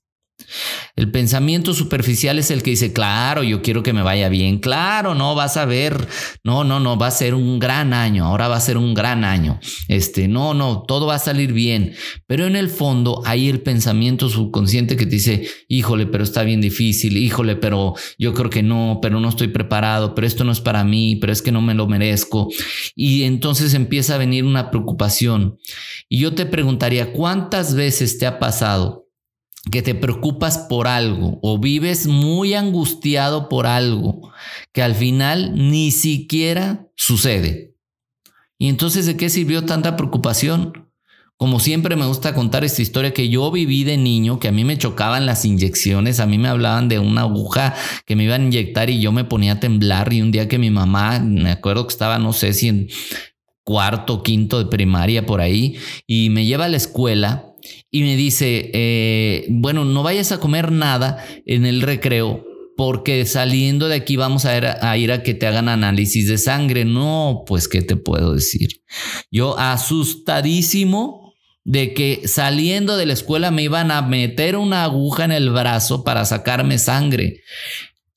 El 0.95 1.11
pensamiento 1.11 1.73
superficial 1.73 2.39
es 2.39 2.51
el 2.51 2.63
que 2.63 2.71
dice, 2.71 2.93
claro, 2.93 3.43
yo 3.43 3.61
quiero 3.61 3.83
que 3.83 3.93
me 3.93 4.01
vaya 4.01 4.29
bien, 4.29 4.59
claro, 4.59 5.15
no, 5.15 5.35
vas 5.35 5.57
a 5.57 5.65
ver, 5.65 6.07
no, 6.43 6.63
no, 6.63 6.79
no, 6.79 6.97
va 6.97 7.07
a 7.07 7.11
ser 7.11 7.35
un 7.35 7.59
gran 7.59 7.93
año, 7.93 8.25
ahora 8.25 8.47
va 8.47 8.57
a 8.57 8.61
ser 8.61 8.77
un 8.77 8.93
gran 8.93 9.23
año, 9.23 9.59
este, 9.87 10.27
no, 10.27 10.53
no, 10.53 10.83
todo 10.87 11.05
va 11.05 11.15
a 11.15 11.19
salir 11.19 11.53
bien, 11.53 11.93
pero 12.27 12.45
en 12.45 12.55
el 12.55 12.69
fondo 12.69 13.21
hay 13.25 13.49
el 13.49 13.61
pensamiento 13.61 14.29
subconsciente 14.29 14.97
que 14.97 15.05
te 15.05 15.15
dice, 15.15 15.47
híjole, 15.67 16.07
pero 16.07 16.23
está 16.23 16.43
bien 16.43 16.61
difícil, 16.61 17.17
híjole, 17.17 17.55
pero 17.55 17.93
yo 18.17 18.33
creo 18.33 18.49
que 18.49 18.63
no, 18.63 18.99
pero 19.01 19.19
no 19.19 19.29
estoy 19.29 19.49
preparado, 19.49 20.15
pero 20.15 20.27
esto 20.27 20.43
no 20.43 20.51
es 20.51 20.61
para 20.61 20.83
mí, 20.83 21.15
pero 21.17 21.31
es 21.33 21.41
que 21.41 21.51
no 21.51 21.61
me 21.61 21.73
lo 21.73 21.87
merezco, 21.87 22.49
y 22.95 23.23
entonces 23.23 23.73
empieza 23.73 24.15
a 24.15 24.17
venir 24.17 24.43
una 24.43 24.71
preocupación. 24.71 25.57
Y 26.07 26.19
yo 26.19 26.33
te 26.33 26.45
preguntaría, 26.45 27.13
¿cuántas 27.13 27.75
veces 27.75 28.17
te 28.17 28.25
ha 28.25 28.39
pasado? 28.39 29.08
Que 29.71 29.81
te 29.81 29.95
preocupas 29.95 30.57
por 30.69 30.87
algo 30.87 31.39
o 31.41 31.59
vives 31.59 32.07
muy 32.07 32.53
angustiado 32.53 33.49
por 33.49 33.67
algo 33.67 34.31
que 34.71 34.81
al 34.81 34.95
final 34.95 35.53
ni 35.55 35.91
siquiera 35.91 36.87
sucede. 36.95 37.75
Y 38.57 38.67
entonces, 38.67 39.05
¿de 39.05 39.17
qué 39.17 39.29
sirvió 39.29 39.65
tanta 39.65 39.95
preocupación? 39.95 40.89
Como 41.37 41.61
siempre 41.61 41.95
me 41.95 42.05
gusta 42.05 42.33
contar 42.33 42.65
esta 42.65 42.81
historia 42.81 43.13
que 43.13 43.29
yo 43.29 43.49
viví 43.49 43.85
de 43.85 43.95
niño, 43.95 44.39
que 44.39 44.49
a 44.49 44.51
mí 44.51 44.65
me 44.65 44.77
chocaban 44.77 45.25
las 45.25 45.45
inyecciones, 45.45 46.19
a 46.19 46.25
mí 46.25 46.37
me 46.37 46.49
hablaban 46.49 46.89
de 46.89 46.99
una 46.99 47.21
aguja 47.21 47.75
que 48.05 48.17
me 48.17 48.25
iban 48.25 48.41
a 48.41 48.45
inyectar 48.45 48.89
y 48.89 48.99
yo 48.99 49.13
me 49.13 49.23
ponía 49.23 49.53
a 49.53 49.59
temblar 49.61 50.11
y 50.11 50.21
un 50.21 50.31
día 50.31 50.49
que 50.49 50.57
mi 50.57 50.69
mamá, 50.69 51.19
me 51.19 51.51
acuerdo 51.51 51.87
que 51.87 51.93
estaba, 51.93 52.19
no 52.19 52.33
sé 52.33 52.51
si 52.51 52.67
en 52.67 52.89
cuarto, 53.63 54.21
quinto 54.21 54.59
de 54.59 54.65
primaria 54.65 55.25
por 55.25 55.39
ahí, 55.39 55.77
y 56.05 56.29
me 56.29 56.45
lleva 56.45 56.65
a 56.65 56.69
la 56.69 56.75
escuela 56.77 57.48
y 57.91 58.01
me 58.01 58.15
dice, 58.15 58.69
eh, 58.73 59.45
bueno, 59.49 59.85
no 59.85 60.03
vayas 60.03 60.31
a 60.31 60.39
comer 60.39 60.71
nada 60.71 61.25
en 61.45 61.65
el 61.65 61.81
recreo 61.81 62.45
porque 62.79 63.25
saliendo 63.25 63.89
de 63.89 63.95
aquí 63.95 64.15
vamos 64.15 64.45
a 64.45 64.57
ir, 64.57 64.65
a 64.65 64.97
ir, 64.97 65.11
a 65.11 65.21
que 65.21 65.33
te 65.33 65.45
hagan 65.45 65.67
análisis 65.67 66.29
de 66.29 66.37
sangre. 66.37 66.85
No, 66.85 67.43
pues, 67.45 67.67
¿qué 67.67 67.81
te 67.81 67.97
puedo 67.97 68.35
decir? 68.35 68.83
Yo 69.29 69.59
asustadísimo 69.59 71.33
de 71.65 71.93
que 71.93 72.21
saliendo 72.25 72.95
de 72.95 73.05
la 73.05 73.13
escuela 73.13 73.51
me 73.51 73.63
iban 73.63 73.91
a 73.91 74.01
meter 74.01 74.55
una 74.55 74.85
aguja 74.85 75.25
en 75.25 75.33
el 75.33 75.49
brazo 75.49 76.05
para 76.05 76.23
sacarme 76.23 76.77
sangre. 76.77 77.41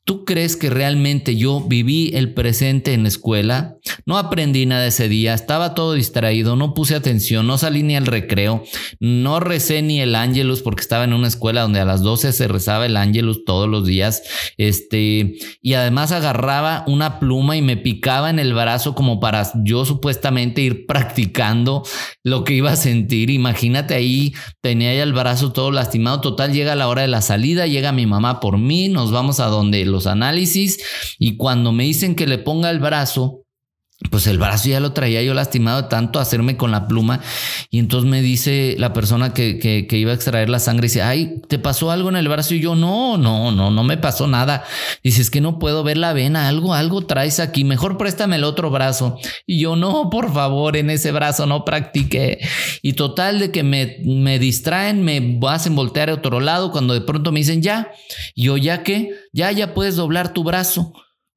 ¿Tú 0.05 0.25
crees 0.25 0.57
que 0.57 0.69
realmente 0.69 1.37
yo 1.37 1.61
viví 1.61 2.11
el 2.15 2.35
presente 2.35 2.93
en 2.93 3.05
la 3.05 3.09
escuela? 3.09 3.77
No 4.05 4.19
aprendí 4.19 4.67
nada 4.67 4.87
ese 4.87 5.09
día, 5.09 5.33
estaba 5.33 5.75
todo 5.75 5.93
distraído, 5.93 6.57
no 6.57 6.75
puse 6.75 6.97
atención, 6.97 7.47
no 7.47 7.57
salí 7.57 7.85
ni 7.85 7.95
al 7.95 8.07
recreo, 8.07 8.65
no 8.99 9.39
recé 9.39 9.81
ni 9.81 10.01
el 10.01 10.17
ángelus 10.17 10.61
porque 10.61 10.81
estaba 10.81 11.05
en 11.05 11.13
una 11.13 11.29
escuela 11.29 11.63
donde 11.63 11.79
a 11.79 11.85
las 11.85 12.03
12 12.03 12.33
se 12.33 12.49
rezaba 12.49 12.87
el 12.87 12.97
ángelus 12.97 13.45
todos 13.45 13.69
los 13.69 13.87
días. 13.87 14.25
Este, 14.57 15.37
y 15.63 15.75
además 15.75 16.11
agarraba 16.11 16.83
una 16.89 17.21
pluma 17.21 17.57
y 17.57 17.63
me 17.63 17.77
picaba 17.77 18.29
en 18.29 18.41
el 18.41 18.55
brazo 18.55 18.97
como 18.97 19.21
para 19.21 19.53
yo 19.63 19.85
supuestamente 19.85 20.63
ir 20.63 20.87
practicando 20.87 21.85
lo 22.25 22.43
que 22.43 22.55
iba 22.55 22.73
a 22.73 22.77
sentir. 22.77 23.31
Imagínate 23.31 23.95
ahí, 23.95 24.35
tenía 24.63 24.93
ya 24.95 25.05
el 25.05 25.13
brazo 25.13 25.53
todo 25.53 25.71
lastimado. 25.71 26.21
Total, 26.21 26.53
llega 26.53 26.75
la 26.75 26.89
hora 26.89 27.03
de 27.03 27.09
la 27.09 27.23
salida, 27.23 27.69
llega 27.69 27.93
mi 27.93 28.07
mamá 28.07 28.41
por 28.41 28.59
mí, 28.59 28.89
nos 28.89 29.13
vamos 29.13 29.39
a 29.39 29.47
donde 29.47 29.92
los 29.93 30.09
análisis 30.09 31.17
y 31.19 31.37
cuando 31.37 31.71
me 31.71 31.85
dicen 31.85 32.17
que 32.17 32.27
le 32.27 32.39
ponga 32.39 32.71
el 32.71 32.81
brazo, 32.81 33.42
pues 34.11 34.27
el 34.27 34.39
brazo 34.39 34.69
ya 34.69 34.81
lo 34.81 34.93
traía 34.93 35.23
yo 35.23 35.35
lastimado 35.35 35.87
tanto 35.87 36.19
hacerme 36.19 36.57
con 36.57 36.71
la 36.71 36.89
pluma. 36.89 37.21
Y 37.71 37.79
entonces 37.79 38.09
me 38.09 38.21
dice 38.21 38.75
la 38.79 38.93
persona 38.93 39.33
que, 39.33 39.59
que, 39.59 39.99
iba 39.99 40.13
a 40.13 40.15
extraer 40.15 40.49
la 40.49 40.59
sangre, 40.59 40.85
dice, 40.85 41.03
ay, 41.03 41.41
¿te 41.49 41.59
pasó 41.59 41.91
algo 41.91 42.09
en 42.09 42.17
el 42.17 42.29
brazo? 42.29 42.55
Y 42.55 42.61
yo, 42.61 42.75
no, 42.75 43.17
no, 43.17 43.53
no, 43.53 43.71
no 43.71 43.85
me 43.85 43.97
pasó 43.97 44.27
nada. 44.27 44.65
Dice, 45.03 45.23
es 45.23 45.31
que 45.31 45.41
no 45.41 45.59
puedo 45.59 45.83
ver 45.83 45.99
la 45.99 46.13
vena, 46.13 46.49
algo, 46.49 46.75
algo 46.75 47.03
traes 47.07 47.41
aquí, 47.41 47.65
mejor 47.65 47.97
préstame 47.97 48.37
el 48.37 48.45
otro 48.45 48.71
brazo. 48.71 49.19
Y 49.47 49.61
yo, 49.61 49.77
no, 49.77 50.11
por 50.11 50.33
favor, 50.33 50.77
en 50.77 50.91
ese 50.91 51.13
brazo 51.13 51.47
no 51.47 51.65
practiqué. 51.65 52.41
Y 52.83 52.95
total 52.95 53.39
de 53.39 53.53
que 53.53 53.63
me, 53.63 53.99
me 54.05 54.39
distraen, 54.39 55.03
me 55.05 55.39
hacen 55.49 55.75
voltear 55.75 56.11
a 56.11 56.15
otro 56.15 56.41
lado 56.41 56.73
cuando 56.73 56.95
de 56.95 57.01
pronto 57.01 57.33
me 57.33 57.41
dicen, 57.41 57.63
ya, 57.63 57.93
y 58.35 58.45
yo, 58.45 58.57
ya 58.57 58.83
que, 58.83 59.11
ya, 59.33 59.53
ya 59.53 59.75
puedes 59.75 59.97
doblar 59.97 60.33
tu 60.33 60.45
brazo. 60.45 60.93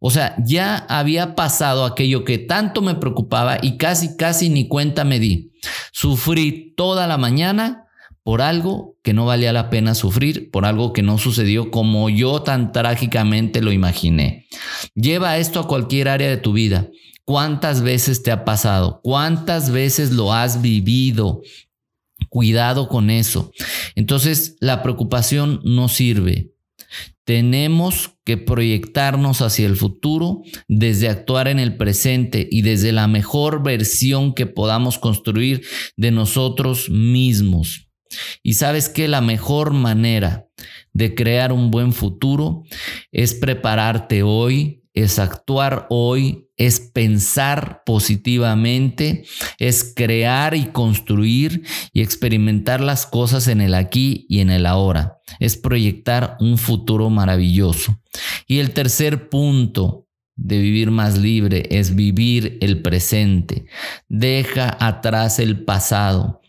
O 0.07 0.11
sea, 0.11 0.35
ya 0.45 0.85
había 0.87 1.33
pasado 1.33 1.83
aquello 1.83 2.25
que 2.25 2.37
tanto 2.37 2.83
me 2.83 2.93
preocupaba 2.93 3.57
y 3.59 3.77
casi, 3.77 4.15
casi 4.15 4.49
ni 4.49 4.67
cuenta 4.67 5.03
me 5.03 5.17
di. 5.17 5.51
Sufrí 5.93 6.75
toda 6.77 7.07
la 7.07 7.17
mañana 7.17 7.87
por 8.21 8.43
algo 8.43 8.99
que 9.01 9.13
no 9.13 9.25
valía 9.25 9.51
la 9.51 9.71
pena 9.71 9.95
sufrir, 9.95 10.51
por 10.51 10.67
algo 10.67 10.93
que 10.93 11.01
no 11.01 11.17
sucedió 11.17 11.71
como 11.71 12.11
yo 12.11 12.43
tan 12.43 12.71
trágicamente 12.71 13.63
lo 13.63 13.71
imaginé. 13.71 14.45
Lleva 14.93 15.39
esto 15.39 15.59
a 15.59 15.67
cualquier 15.67 16.09
área 16.09 16.29
de 16.29 16.37
tu 16.37 16.53
vida. 16.53 16.87
¿Cuántas 17.23 17.81
veces 17.81 18.21
te 18.21 18.29
ha 18.31 18.45
pasado? 18.45 19.01
¿Cuántas 19.03 19.71
veces 19.71 20.11
lo 20.11 20.33
has 20.33 20.61
vivido? 20.61 21.41
Cuidado 22.29 22.89
con 22.89 23.09
eso. 23.09 23.51
Entonces, 23.95 24.55
la 24.59 24.83
preocupación 24.83 25.61
no 25.63 25.89
sirve. 25.89 26.54
Tenemos 27.25 28.17
que 28.23 28.37
proyectarnos 28.37 29.41
hacia 29.41 29.65
el 29.65 29.75
futuro 29.75 30.43
desde 30.67 31.09
actuar 31.09 31.47
en 31.47 31.59
el 31.59 31.75
presente 31.75 32.47
y 32.49 32.61
desde 32.61 32.91
la 32.91 33.07
mejor 33.07 33.63
versión 33.63 34.33
que 34.33 34.45
podamos 34.45 34.99
construir 34.99 35.65
de 35.97 36.11
nosotros 36.11 36.89
mismos. 36.89 37.89
Y 38.43 38.53
sabes 38.53 38.89
que 38.89 39.07
la 39.07 39.21
mejor 39.21 39.73
manera 39.73 40.47
de 40.93 41.15
crear 41.15 41.51
un 41.51 41.71
buen 41.71 41.93
futuro 41.93 42.63
es 43.11 43.33
prepararte 43.33 44.23
hoy, 44.23 44.84
es 44.95 45.19
actuar 45.19 45.85
hoy, 45.89 46.49
es 46.57 46.79
pensar 46.79 47.83
positivamente, 47.85 49.25
es 49.59 49.93
crear 49.95 50.55
y 50.55 50.65
construir 50.67 51.63
y 51.93 52.01
experimentar 52.01 52.79
las 52.79 53.05
cosas 53.05 53.47
en 53.49 53.59
el 53.61 53.75
aquí 53.75 54.25
y 54.29 54.39
en 54.39 54.49
el 54.49 54.65
ahora, 54.65 55.19
es 55.39 55.57
proyectar 55.57 56.37
un 56.39 56.57
futuro 56.57 57.09
maravilloso. 57.09 58.01
Y 58.47 58.59
el 58.59 58.71
tercer 58.71 59.29
punto 59.29 60.07
de 60.37 60.59
vivir 60.59 60.91
más 60.91 61.17
libre 61.17 61.67
es 61.71 61.95
vivir 61.95 62.57
el 62.61 62.81
presente. 62.81 63.65
Deja 64.07 64.77
atrás 64.79 65.39
el 65.39 65.63
pasado. 65.63 66.41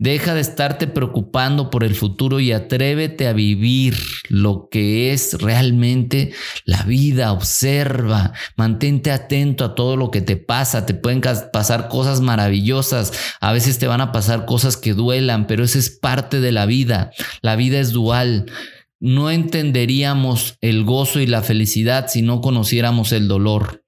Deja 0.00 0.32
de 0.32 0.40
estarte 0.40 0.86
preocupando 0.86 1.68
por 1.68 1.84
el 1.84 1.94
futuro 1.94 2.40
y 2.40 2.52
atrévete 2.52 3.28
a 3.28 3.34
vivir 3.34 3.98
lo 4.30 4.70
que 4.70 5.12
es 5.12 5.34
realmente 5.42 6.32
la 6.64 6.84
vida. 6.84 7.32
Observa, 7.32 8.32
mantente 8.56 9.10
atento 9.10 9.62
a 9.62 9.74
todo 9.74 9.98
lo 9.98 10.10
que 10.10 10.22
te 10.22 10.38
pasa. 10.38 10.86
Te 10.86 10.94
pueden 10.94 11.20
pasar 11.52 11.88
cosas 11.88 12.22
maravillosas. 12.22 13.12
A 13.42 13.52
veces 13.52 13.78
te 13.78 13.88
van 13.88 14.00
a 14.00 14.10
pasar 14.10 14.46
cosas 14.46 14.78
que 14.78 14.94
duelan, 14.94 15.46
pero 15.46 15.64
eso 15.64 15.78
es 15.78 15.90
parte 15.90 16.40
de 16.40 16.52
la 16.52 16.64
vida. 16.64 17.10
La 17.42 17.54
vida 17.56 17.78
es 17.78 17.92
dual. 17.92 18.46
No 19.00 19.30
entenderíamos 19.30 20.56
el 20.62 20.84
gozo 20.84 21.20
y 21.20 21.26
la 21.26 21.42
felicidad 21.42 22.08
si 22.08 22.22
no 22.22 22.40
conociéramos 22.40 23.12
el 23.12 23.28
dolor. 23.28 23.79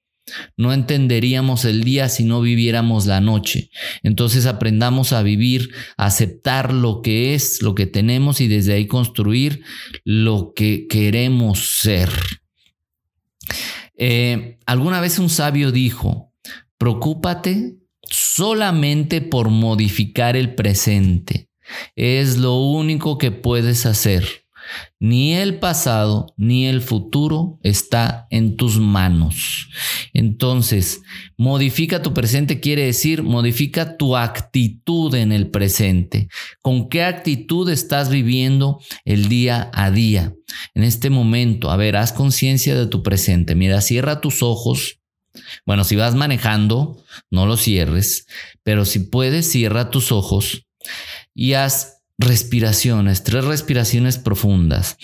No 0.56 0.72
entenderíamos 0.72 1.64
el 1.64 1.84
día 1.84 2.08
si 2.08 2.24
no 2.24 2.40
viviéramos 2.40 3.06
la 3.06 3.20
noche. 3.20 3.70
Entonces 4.02 4.46
aprendamos 4.46 5.12
a 5.12 5.22
vivir, 5.22 5.70
a 5.96 6.06
aceptar 6.06 6.72
lo 6.72 7.02
que 7.02 7.34
es, 7.34 7.62
lo 7.62 7.74
que 7.74 7.86
tenemos 7.86 8.40
y 8.40 8.48
desde 8.48 8.74
ahí 8.74 8.86
construir 8.86 9.62
lo 10.04 10.52
que 10.54 10.86
queremos 10.88 11.78
ser. 11.80 12.10
Eh, 13.96 14.58
alguna 14.66 15.00
vez 15.00 15.18
un 15.18 15.28
sabio 15.28 15.72
dijo, 15.72 16.32
preocúpate 16.78 17.76
solamente 18.02 19.20
por 19.20 19.50
modificar 19.50 20.36
el 20.36 20.54
presente. 20.54 21.48
Es 21.96 22.36
lo 22.36 22.56
único 22.56 23.18
que 23.18 23.30
puedes 23.30 23.86
hacer. 23.86 24.41
Ni 25.00 25.34
el 25.34 25.58
pasado 25.58 26.32
ni 26.36 26.66
el 26.66 26.80
futuro 26.80 27.58
está 27.62 28.26
en 28.30 28.56
tus 28.56 28.78
manos. 28.78 29.68
Entonces, 30.12 31.02
modifica 31.36 32.02
tu 32.02 32.14
presente 32.14 32.60
quiere 32.60 32.84
decir 32.84 33.22
modifica 33.22 33.96
tu 33.96 34.16
actitud 34.16 35.14
en 35.14 35.32
el 35.32 35.48
presente. 35.50 36.28
¿Con 36.60 36.88
qué 36.88 37.02
actitud 37.02 37.68
estás 37.68 38.10
viviendo 38.10 38.80
el 39.04 39.28
día 39.28 39.70
a 39.72 39.90
día? 39.90 40.34
En 40.74 40.84
este 40.84 41.10
momento, 41.10 41.70
a 41.70 41.76
ver, 41.76 41.96
haz 41.96 42.12
conciencia 42.12 42.74
de 42.74 42.86
tu 42.86 43.02
presente. 43.02 43.54
Mira, 43.54 43.80
cierra 43.80 44.20
tus 44.20 44.42
ojos. 44.42 44.98
Bueno, 45.64 45.84
si 45.84 45.96
vas 45.96 46.14
manejando, 46.14 47.02
no 47.30 47.46
lo 47.46 47.56
cierres, 47.56 48.26
pero 48.62 48.84
si 48.84 48.98
puedes, 48.98 49.50
cierra 49.50 49.90
tus 49.90 50.12
ojos 50.12 50.66
y 51.34 51.54
haz 51.54 52.01
respiraciones, 52.22 53.22
tres 53.22 53.44
respiraciones 53.44 54.18
profundas. 54.18 54.96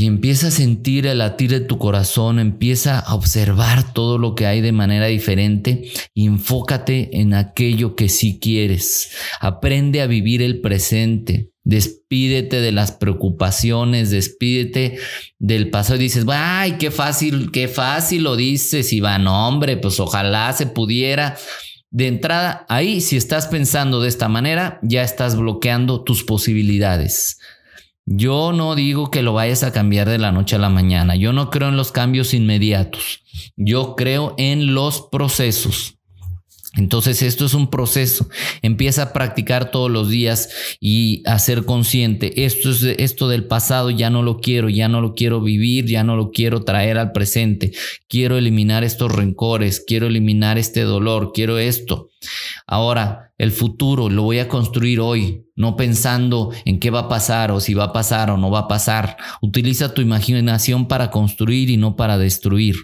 Y 0.00 0.06
empieza 0.06 0.48
a 0.48 0.50
sentir 0.50 1.06
el 1.06 1.18
latir 1.18 1.50
de 1.50 1.60
tu 1.60 1.76
corazón, 1.76 2.38
empieza 2.38 2.98
a 2.98 3.14
observar 3.14 3.92
todo 3.92 4.16
lo 4.16 4.34
que 4.34 4.46
hay 4.46 4.62
de 4.62 4.72
manera 4.72 5.08
diferente 5.08 5.90
y 6.14 6.26
enfócate 6.26 7.20
en 7.20 7.34
aquello 7.34 7.96
que 7.96 8.08
sí 8.08 8.38
quieres. 8.40 9.10
Aprende 9.40 10.00
a 10.00 10.06
vivir 10.06 10.40
el 10.40 10.62
presente. 10.62 11.50
Despídete 11.62 12.60
de 12.60 12.72
las 12.72 12.92
preocupaciones, 12.92 14.10
despídete 14.10 14.98
del 15.38 15.70
pasado 15.70 15.96
y 15.96 16.04
dices, 16.04 16.24
ay, 16.28 16.72
qué 16.78 16.90
fácil, 16.90 17.50
qué 17.52 17.68
fácil 17.68 18.22
lo 18.24 18.36
dices, 18.36 18.92
Iván, 18.92 19.26
hombre, 19.26 19.76
pues 19.76 20.00
ojalá 20.00 20.52
se 20.52 20.66
pudiera. 20.66 21.36
De 21.90 22.06
entrada, 22.06 22.64
ahí 22.68 23.00
si 23.00 23.16
estás 23.16 23.48
pensando 23.48 24.00
de 24.00 24.08
esta 24.08 24.28
manera, 24.28 24.78
ya 24.82 25.02
estás 25.02 25.36
bloqueando 25.36 26.02
tus 26.02 26.24
posibilidades. 26.24 27.38
Yo 28.06 28.52
no 28.52 28.74
digo 28.74 29.10
que 29.10 29.22
lo 29.22 29.34
vayas 29.34 29.62
a 29.62 29.72
cambiar 29.72 30.08
de 30.08 30.18
la 30.18 30.32
noche 30.32 30.56
a 30.56 30.58
la 30.58 30.70
mañana. 30.70 31.14
Yo 31.14 31.32
no 31.32 31.50
creo 31.50 31.68
en 31.68 31.76
los 31.76 31.92
cambios 31.92 32.34
inmediatos. 32.34 33.22
Yo 33.56 33.94
creo 33.96 34.34
en 34.38 34.74
los 34.74 35.02
procesos. 35.12 35.99
Entonces 36.76 37.22
esto 37.22 37.46
es 37.46 37.54
un 37.54 37.68
proceso. 37.68 38.28
Empieza 38.62 39.02
a 39.02 39.12
practicar 39.12 39.72
todos 39.72 39.90
los 39.90 40.08
días 40.08 40.50
y 40.78 41.22
a 41.26 41.38
ser 41.38 41.64
consciente. 41.64 42.44
Esto 42.44 42.70
es 42.70 42.82
esto 42.82 43.28
del 43.28 43.44
pasado 43.44 43.90
ya 43.90 44.08
no 44.08 44.22
lo 44.22 44.38
quiero, 44.38 44.68
ya 44.68 44.88
no 44.88 45.00
lo 45.00 45.14
quiero 45.14 45.40
vivir, 45.40 45.86
ya 45.86 46.04
no 46.04 46.14
lo 46.16 46.30
quiero 46.30 46.62
traer 46.62 46.98
al 46.98 47.10
presente. 47.10 47.72
Quiero 48.08 48.38
eliminar 48.38 48.84
estos 48.84 49.10
rencores, 49.12 49.82
quiero 49.84 50.06
eliminar 50.06 50.58
este 50.58 50.82
dolor, 50.82 51.32
quiero 51.34 51.58
esto. 51.58 52.09
Ahora, 52.66 53.32
el 53.38 53.52
futuro 53.52 54.08
lo 54.08 54.22
voy 54.22 54.38
a 54.38 54.48
construir 54.48 55.00
hoy, 55.00 55.46
no 55.56 55.76
pensando 55.76 56.52
en 56.64 56.78
qué 56.78 56.90
va 56.90 57.00
a 57.00 57.08
pasar 57.08 57.50
o 57.50 57.60
si 57.60 57.74
va 57.74 57.84
a 57.84 57.92
pasar 57.92 58.30
o 58.30 58.36
no 58.36 58.50
va 58.50 58.60
a 58.60 58.68
pasar. 58.68 59.16
Utiliza 59.40 59.94
tu 59.94 60.02
imaginación 60.02 60.86
para 60.86 61.10
construir 61.10 61.70
y 61.70 61.76
no 61.76 61.96
para 61.96 62.18
destruir. 62.18 62.76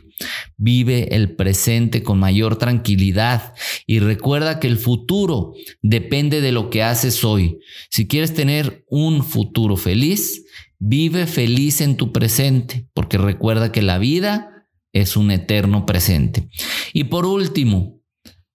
Vive 0.56 1.14
el 1.14 1.36
presente 1.36 2.02
con 2.02 2.18
mayor 2.18 2.56
tranquilidad 2.56 3.54
y 3.86 3.98
recuerda 3.98 4.58
que 4.58 4.66
el 4.66 4.78
futuro 4.78 5.52
depende 5.82 6.40
de 6.40 6.52
lo 6.52 6.70
que 6.70 6.82
haces 6.82 7.22
hoy. 7.22 7.58
Si 7.90 8.08
quieres 8.08 8.34
tener 8.34 8.84
un 8.88 9.22
futuro 9.22 9.76
feliz, 9.76 10.44
vive 10.78 11.26
feliz 11.26 11.80
en 11.80 11.96
tu 11.96 12.12
presente, 12.12 12.88
porque 12.94 13.18
recuerda 13.18 13.72
que 13.72 13.82
la 13.82 13.98
vida 13.98 14.66
es 14.92 15.16
un 15.16 15.30
eterno 15.30 15.84
presente. 15.84 16.48
Y 16.92 17.04
por 17.04 17.26
último, 17.26 17.95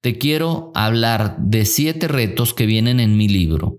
te 0.01 0.17
quiero 0.17 0.71
hablar 0.75 1.37
de 1.39 1.65
siete 1.65 2.07
retos 2.07 2.53
que 2.53 2.65
vienen 2.65 2.99
en 2.99 3.17
mi 3.17 3.27
libro, 3.27 3.77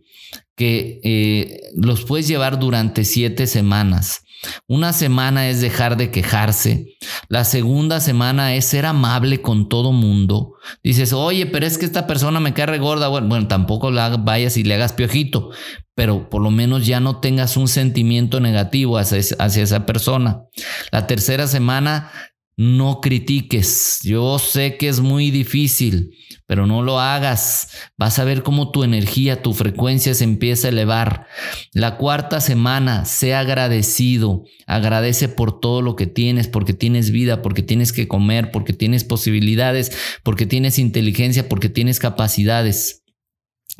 que 0.56 1.00
eh, 1.02 1.60
los 1.76 2.04
puedes 2.04 2.28
llevar 2.28 2.58
durante 2.58 3.04
siete 3.04 3.46
semanas. 3.46 4.22
Una 4.66 4.92
semana 4.92 5.48
es 5.48 5.60
dejar 5.60 5.96
de 5.96 6.10
quejarse. 6.10 6.96
La 7.28 7.44
segunda 7.44 8.00
semana 8.00 8.54
es 8.54 8.64
ser 8.64 8.86
amable 8.86 9.40
con 9.40 9.68
todo 9.68 9.92
mundo. 9.92 10.54
Dices, 10.82 11.12
oye, 11.12 11.46
pero 11.46 11.64
es 11.66 11.78
que 11.78 11.84
esta 11.84 12.06
persona 12.06 12.40
me 12.40 12.52
cae 12.52 12.66
regorda. 12.66 13.08
Bueno, 13.08 13.28
bueno, 13.28 13.46
tampoco 13.46 13.90
la 13.90 14.16
vayas 14.16 14.56
y 14.56 14.64
le 14.64 14.74
hagas 14.74 14.94
piojito, 14.94 15.50
pero 15.94 16.28
por 16.28 16.42
lo 16.42 16.50
menos 16.50 16.86
ya 16.86 16.98
no 16.98 17.20
tengas 17.20 17.56
un 17.56 17.68
sentimiento 17.68 18.40
negativo 18.40 18.98
hacia, 18.98 19.20
hacia 19.38 19.62
esa 19.62 19.86
persona. 19.86 20.42
La 20.90 21.06
tercera 21.06 21.46
semana 21.46 22.10
no 22.56 23.00
critiques. 23.00 24.00
Yo 24.02 24.38
sé 24.38 24.76
que 24.76 24.88
es 24.88 25.00
muy 25.00 25.30
difícil, 25.30 26.10
pero 26.46 26.66
no 26.66 26.82
lo 26.82 27.00
hagas. 27.00 27.68
Vas 27.96 28.18
a 28.18 28.24
ver 28.24 28.42
cómo 28.42 28.70
tu 28.70 28.84
energía, 28.84 29.42
tu 29.42 29.54
frecuencia 29.54 30.14
se 30.14 30.24
empieza 30.24 30.68
a 30.68 30.70
elevar. 30.70 31.26
La 31.72 31.96
cuarta 31.96 32.40
semana, 32.40 33.04
sé 33.04 33.34
agradecido. 33.34 34.44
Agradece 34.66 35.28
por 35.28 35.60
todo 35.60 35.82
lo 35.82 35.96
que 35.96 36.06
tienes, 36.06 36.48
porque 36.48 36.74
tienes 36.74 37.10
vida, 37.10 37.42
porque 37.42 37.62
tienes 37.62 37.92
que 37.92 38.06
comer, 38.06 38.50
porque 38.50 38.72
tienes 38.72 39.04
posibilidades, 39.04 39.92
porque 40.22 40.46
tienes 40.46 40.78
inteligencia, 40.78 41.48
porque 41.48 41.68
tienes 41.68 41.98
capacidades. 41.98 43.01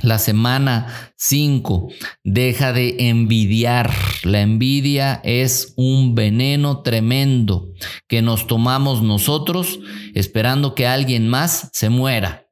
La 0.00 0.18
semana 0.18 1.12
5, 1.16 1.88
deja 2.24 2.72
de 2.72 3.08
envidiar. 3.08 3.92
La 4.24 4.40
envidia 4.40 5.20
es 5.22 5.74
un 5.76 6.14
veneno 6.14 6.82
tremendo 6.82 7.68
que 8.08 8.22
nos 8.22 8.46
tomamos 8.46 9.02
nosotros 9.02 9.80
esperando 10.14 10.74
que 10.74 10.86
alguien 10.86 11.28
más 11.28 11.68
se 11.72 11.90
muera. 11.90 12.48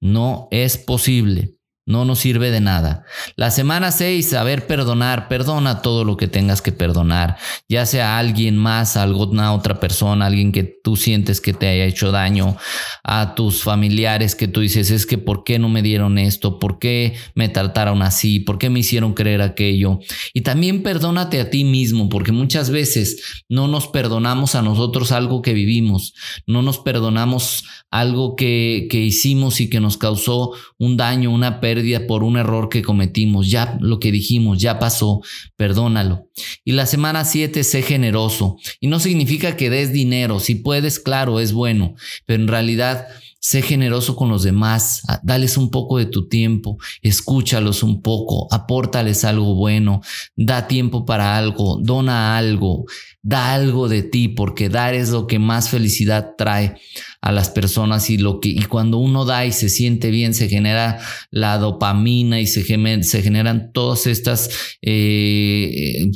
No 0.00 0.48
es 0.50 0.76
posible. 0.78 1.56
No 1.92 2.06
nos 2.06 2.20
sirve 2.20 2.50
de 2.50 2.62
nada. 2.62 3.04
La 3.36 3.50
semana 3.50 3.92
6, 3.92 4.30
saber 4.30 4.66
perdonar. 4.66 5.28
Perdona 5.28 5.82
todo 5.82 6.04
lo 6.04 6.16
que 6.16 6.26
tengas 6.26 6.62
que 6.62 6.72
perdonar. 6.72 7.36
Ya 7.68 7.84
sea 7.84 8.16
alguien 8.16 8.56
más, 8.56 8.96
alguna 8.96 9.52
otra 9.52 9.78
persona, 9.78 10.24
alguien 10.24 10.52
que 10.52 10.62
tú 10.64 10.96
sientes 10.96 11.42
que 11.42 11.52
te 11.52 11.68
haya 11.68 11.84
hecho 11.84 12.10
daño, 12.10 12.56
a 13.04 13.34
tus 13.34 13.62
familiares 13.62 14.34
que 14.34 14.48
tú 14.48 14.60
dices, 14.60 14.90
es 14.90 15.04
que 15.04 15.18
¿por 15.18 15.44
qué 15.44 15.58
no 15.58 15.68
me 15.68 15.82
dieron 15.82 16.16
esto? 16.16 16.58
¿Por 16.58 16.78
qué 16.78 17.14
me 17.34 17.50
trataron 17.50 18.00
así? 18.00 18.40
¿Por 18.40 18.56
qué 18.56 18.70
me 18.70 18.80
hicieron 18.80 19.12
creer 19.12 19.42
aquello? 19.42 19.98
Y 20.32 20.40
también 20.40 20.82
perdónate 20.82 21.40
a 21.40 21.50
ti 21.50 21.64
mismo, 21.64 22.08
porque 22.08 22.32
muchas 22.32 22.70
veces 22.70 23.44
no 23.50 23.68
nos 23.68 23.86
perdonamos 23.88 24.54
a 24.54 24.62
nosotros 24.62 25.12
algo 25.12 25.42
que 25.42 25.52
vivimos. 25.52 26.14
No 26.46 26.62
nos 26.62 26.78
perdonamos 26.78 27.64
algo 27.90 28.34
que, 28.34 28.88
que 28.90 29.00
hicimos 29.00 29.60
y 29.60 29.68
que 29.68 29.80
nos 29.80 29.98
causó 29.98 30.52
un 30.78 30.96
daño, 30.96 31.30
una 31.30 31.60
pérdida 31.60 31.81
por 32.06 32.24
un 32.24 32.36
error 32.36 32.68
que 32.68 32.82
cometimos, 32.82 33.50
ya 33.50 33.76
lo 33.80 33.98
que 33.98 34.12
dijimos, 34.12 34.58
ya 34.58 34.78
pasó, 34.78 35.20
perdónalo. 35.56 36.28
Y 36.64 36.72
la 36.72 36.86
semana 36.86 37.24
7, 37.24 37.64
sé 37.64 37.82
generoso. 37.82 38.56
Y 38.80 38.88
no 38.88 39.00
significa 39.00 39.56
que 39.56 39.70
des 39.70 39.92
dinero, 39.92 40.40
si 40.40 40.54
puedes, 40.56 40.98
claro, 40.98 41.40
es 41.40 41.52
bueno, 41.52 41.94
pero 42.26 42.42
en 42.42 42.48
realidad 42.48 43.06
Sé 43.44 43.60
generoso 43.60 44.14
con 44.14 44.28
los 44.28 44.44
demás, 44.44 45.02
dales 45.24 45.56
un 45.56 45.68
poco 45.68 45.98
de 45.98 46.06
tu 46.06 46.28
tiempo, 46.28 46.78
escúchalos 47.02 47.82
un 47.82 48.00
poco, 48.00 48.46
apórtales 48.54 49.24
algo 49.24 49.56
bueno, 49.56 50.00
da 50.36 50.68
tiempo 50.68 51.04
para 51.04 51.36
algo, 51.36 51.80
dona 51.82 52.36
algo, 52.38 52.84
da 53.22 53.54
algo 53.54 53.88
de 53.88 54.02
ti, 54.02 54.28
porque 54.28 54.68
dar 54.68 54.94
es 54.94 55.10
lo 55.10 55.26
que 55.26 55.38
más 55.38 55.70
felicidad 55.70 56.34
trae. 56.36 56.76
a 57.22 57.30
las 57.30 57.50
personas 57.50 58.10
y 58.10 58.18
lo 58.18 58.40
que 58.40 58.48
y 58.48 58.64
cuando 58.64 58.98
uno 58.98 59.24
da 59.24 59.46
y 59.46 59.52
se 59.52 59.68
siente 59.68 60.10
bien 60.10 60.34
se 60.34 60.48
genera 60.48 60.98
la 61.30 61.56
dopamina 61.56 62.40
y 62.40 62.48
se, 62.48 62.64
se 63.04 63.22
generan 63.22 63.70
todas 63.72 64.08
estas 64.08 64.50
eh, 64.82 66.10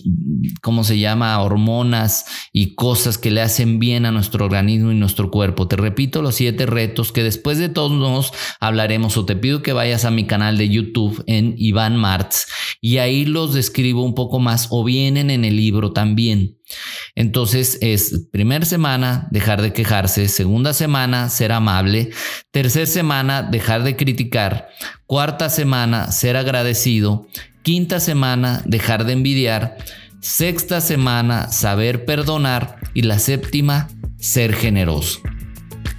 ¿cómo 0.63 0.83
se 0.83 0.99
llama? 0.99 1.41
hormonas 1.41 2.27
y 2.53 2.75
cosas 2.75 3.19
que 3.19 3.31
le 3.31 3.41
hacen 3.41 3.79
bien 3.79 4.05
a 4.05 4.11
nuestro 4.11 4.45
organismo 4.45 4.91
y 4.91 4.97
nuestro 4.97 5.31
cuerpo. 5.31 5.69
Te 5.69 5.77
repito 5.77 6.23
los 6.23 6.35
siete 6.35 6.67
retos 6.67 7.13
que 7.13 7.23
después 7.23 7.59
de 7.59 7.69
todos 7.69 7.93
nos 7.93 8.33
hablaremos 8.59 9.17
o 9.17 9.25
te 9.25 9.37
pido 9.37 9.63
que 9.63 9.73
vayas 9.73 10.05
a 10.05 10.11
mi 10.11 10.25
canal 10.25 10.59
de 10.59 10.69
YouTube 10.69 11.23
en 11.27 11.55
Iván 11.57 11.97
Martz 11.97 12.47
y 12.81 12.99
ahí 12.99 13.25
los 13.25 13.55
describo 13.55 14.03
un 14.03 14.15
poco 14.15 14.41
más 14.41 14.69
o 14.71 14.83
vienen 14.83 15.31
en 15.31 15.45
el 15.45 15.57
libro 15.57 15.93
también. 15.93 16.56
Entonces 17.15 17.79
es 17.81 18.27
primer 18.31 18.67
semana 18.67 19.29
dejar 19.31 19.63
de 19.63 19.73
quejarse, 19.73 20.29
segunda 20.29 20.73
semana 20.73 21.29
ser 21.29 21.53
amable, 21.53 22.11
tercera 22.51 22.87
semana 22.87 23.43
dejar 23.43 23.83
de 23.85 23.97
criticar, 23.97 24.69
cuarta 25.07 25.49
semana 25.49 26.13
ser 26.13 26.37
agradecido, 26.37 27.27
quinta 27.63 28.01
semana 28.01 28.63
dejar 28.65 29.05
de 29.05 29.13
envidiar, 29.15 29.77
sexta 30.21 30.81
semana 30.81 31.51
saber 31.51 32.05
perdonar 32.05 32.77
y 32.95 33.03
la 33.03 33.19
séptima 33.19 33.89
ser 34.19 34.55
generoso. 34.55 35.21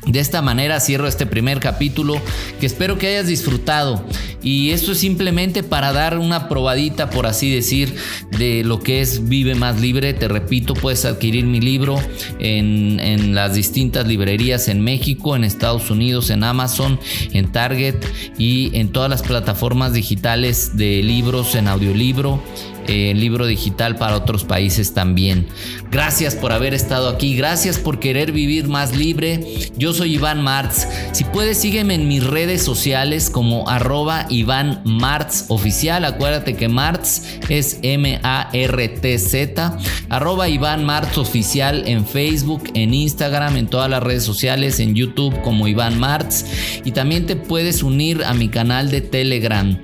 De 0.05 0.19
esta 0.21 0.41
manera 0.41 0.79
cierro 0.79 1.07
este 1.07 1.25
primer 1.25 1.59
capítulo 1.59 2.21
que 2.59 2.65
espero 2.65 2.97
que 2.97 3.07
hayas 3.07 3.27
disfrutado 3.27 4.05
y 4.47 4.71
esto 4.71 4.93
es 4.93 4.99
simplemente 4.99 5.61
para 5.61 5.91
dar 5.91 6.17
una 6.17 6.47
probadita 6.47 7.09
por 7.09 7.25
así 7.25 7.53
decir 7.53 7.93
de 8.37 8.63
lo 8.63 8.79
que 8.79 9.01
es 9.01 9.27
Vive 9.27 9.55
más 9.55 9.81
libre. 9.81 10.13
Te 10.13 10.29
repito, 10.29 10.73
puedes 10.73 11.03
adquirir 11.03 11.45
mi 11.45 11.59
libro 11.59 11.99
en, 12.39 12.97
en 13.01 13.35
las 13.35 13.55
distintas 13.55 14.07
librerías 14.07 14.69
en 14.69 14.79
México, 14.79 15.35
en 15.35 15.43
Estados 15.43 15.91
Unidos, 15.91 16.29
en 16.29 16.45
Amazon, 16.45 16.97
en 17.33 17.51
Target 17.51 17.95
y 18.37 18.71
en 18.77 18.93
todas 18.93 19.09
las 19.09 19.21
plataformas 19.21 19.91
digitales 19.91 20.77
de 20.77 21.03
libros 21.03 21.53
en 21.55 21.67
audiolibro 21.67 22.41
eh, 22.87 23.13
libro 23.15 23.45
digital 23.45 23.95
para 23.97 24.15
otros 24.15 24.43
países 24.43 24.93
también. 24.93 25.47
Gracias 25.91 26.35
por 26.35 26.51
haber 26.51 26.73
estado 26.73 27.09
aquí, 27.09 27.35
gracias 27.35 27.77
por 27.77 27.99
querer 27.99 28.31
vivir 28.31 28.67
más 28.67 28.95
libre. 28.95 29.45
Yo 29.77 29.93
soy 29.93 30.15
Iván 30.15 30.41
Martz. 30.41 30.87
Si 31.11 31.23
puedes, 31.23 31.57
sígueme 31.57 31.95
en 31.95 32.07
mis 32.07 32.23
redes 32.23 32.61
sociales 32.61 33.29
como 33.29 33.69
arroba 33.69 34.25
Iván 34.29 34.81
Martz 34.85 35.45
oficial. 35.49 36.05
Acuérdate 36.05 36.55
que 36.55 36.67
Martz 36.67 37.39
es 37.49 37.79
M-A-R-T-Z. 37.81 39.77
Arroba 40.09 40.49
Iván 40.49 40.85
Martz 40.85 41.17
oficial 41.17 41.83
en 41.87 42.05
Facebook, 42.05 42.63
en 42.73 42.93
Instagram, 42.93 43.57
en 43.57 43.67
todas 43.67 43.89
las 43.89 44.03
redes 44.03 44.23
sociales, 44.23 44.79
en 44.79 44.95
YouTube 44.95 45.41
como 45.41 45.67
Iván 45.67 45.99
Martz. 45.99 46.45
Y 46.85 46.91
también 46.91 47.25
te 47.25 47.35
puedes 47.35 47.83
unir 47.83 48.23
a 48.23 48.33
mi 48.33 48.49
canal 48.49 48.91
de 48.91 49.01
Telegram. 49.01 49.77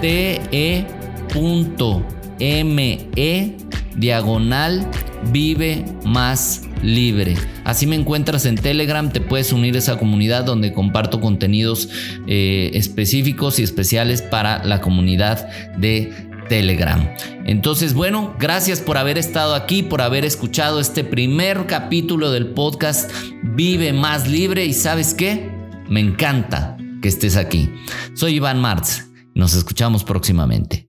T-E 0.00 0.99
me 2.64 3.08
diagonal 3.96 4.88
vive 5.32 5.84
más 6.04 6.62
libre. 6.82 7.36
Así 7.64 7.86
me 7.86 7.96
encuentras 7.96 8.46
en 8.46 8.56
Telegram, 8.56 9.12
te 9.12 9.20
puedes 9.20 9.52
unir 9.52 9.76
a 9.76 9.78
esa 9.78 9.98
comunidad 9.98 10.44
donde 10.44 10.72
comparto 10.72 11.20
contenidos 11.20 11.88
eh, 12.26 12.70
específicos 12.74 13.58
y 13.58 13.62
especiales 13.62 14.22
para 14.22 14.64
la 14.64 14.80
comunidad 14.80 15.48
de 15.76 16.12
Telegram. 16.48 17.08
Entonces, 17.44 17.94
bueno, 17.94 18.34
gracias 18.38 18.80
por 18.80 18.98
haber 18.98 19.18
estado 19.18 19.54
aquí, 19.54 19.82
por 19.82 20.02
haber 20.02 20.24
escuchado 20.24 20.80
este 20.80 21.04
primer 21.04 21.66
capítulo 21.66 22.30
del 22.30 22.48
podcast 22.48 23.10
Vive 23.42 23.92
más 23.92 24.28
libre 24.28 24.64
y 24.64 24.72
sabes 24.72 25.14
qué, 25.14 25.50
me 25.88 26.00
encanta 26.00 26.76
que 27.02 27.08
estés 27.08 27.36
aquí. 27.36 27.70
Soy 28.14 28.36
Iván 28.36 28.60
Martz, 28.60 29.08
nos 29.34 29.54
escuchamos 29.54 30.04
próximamente. 30.04 30.88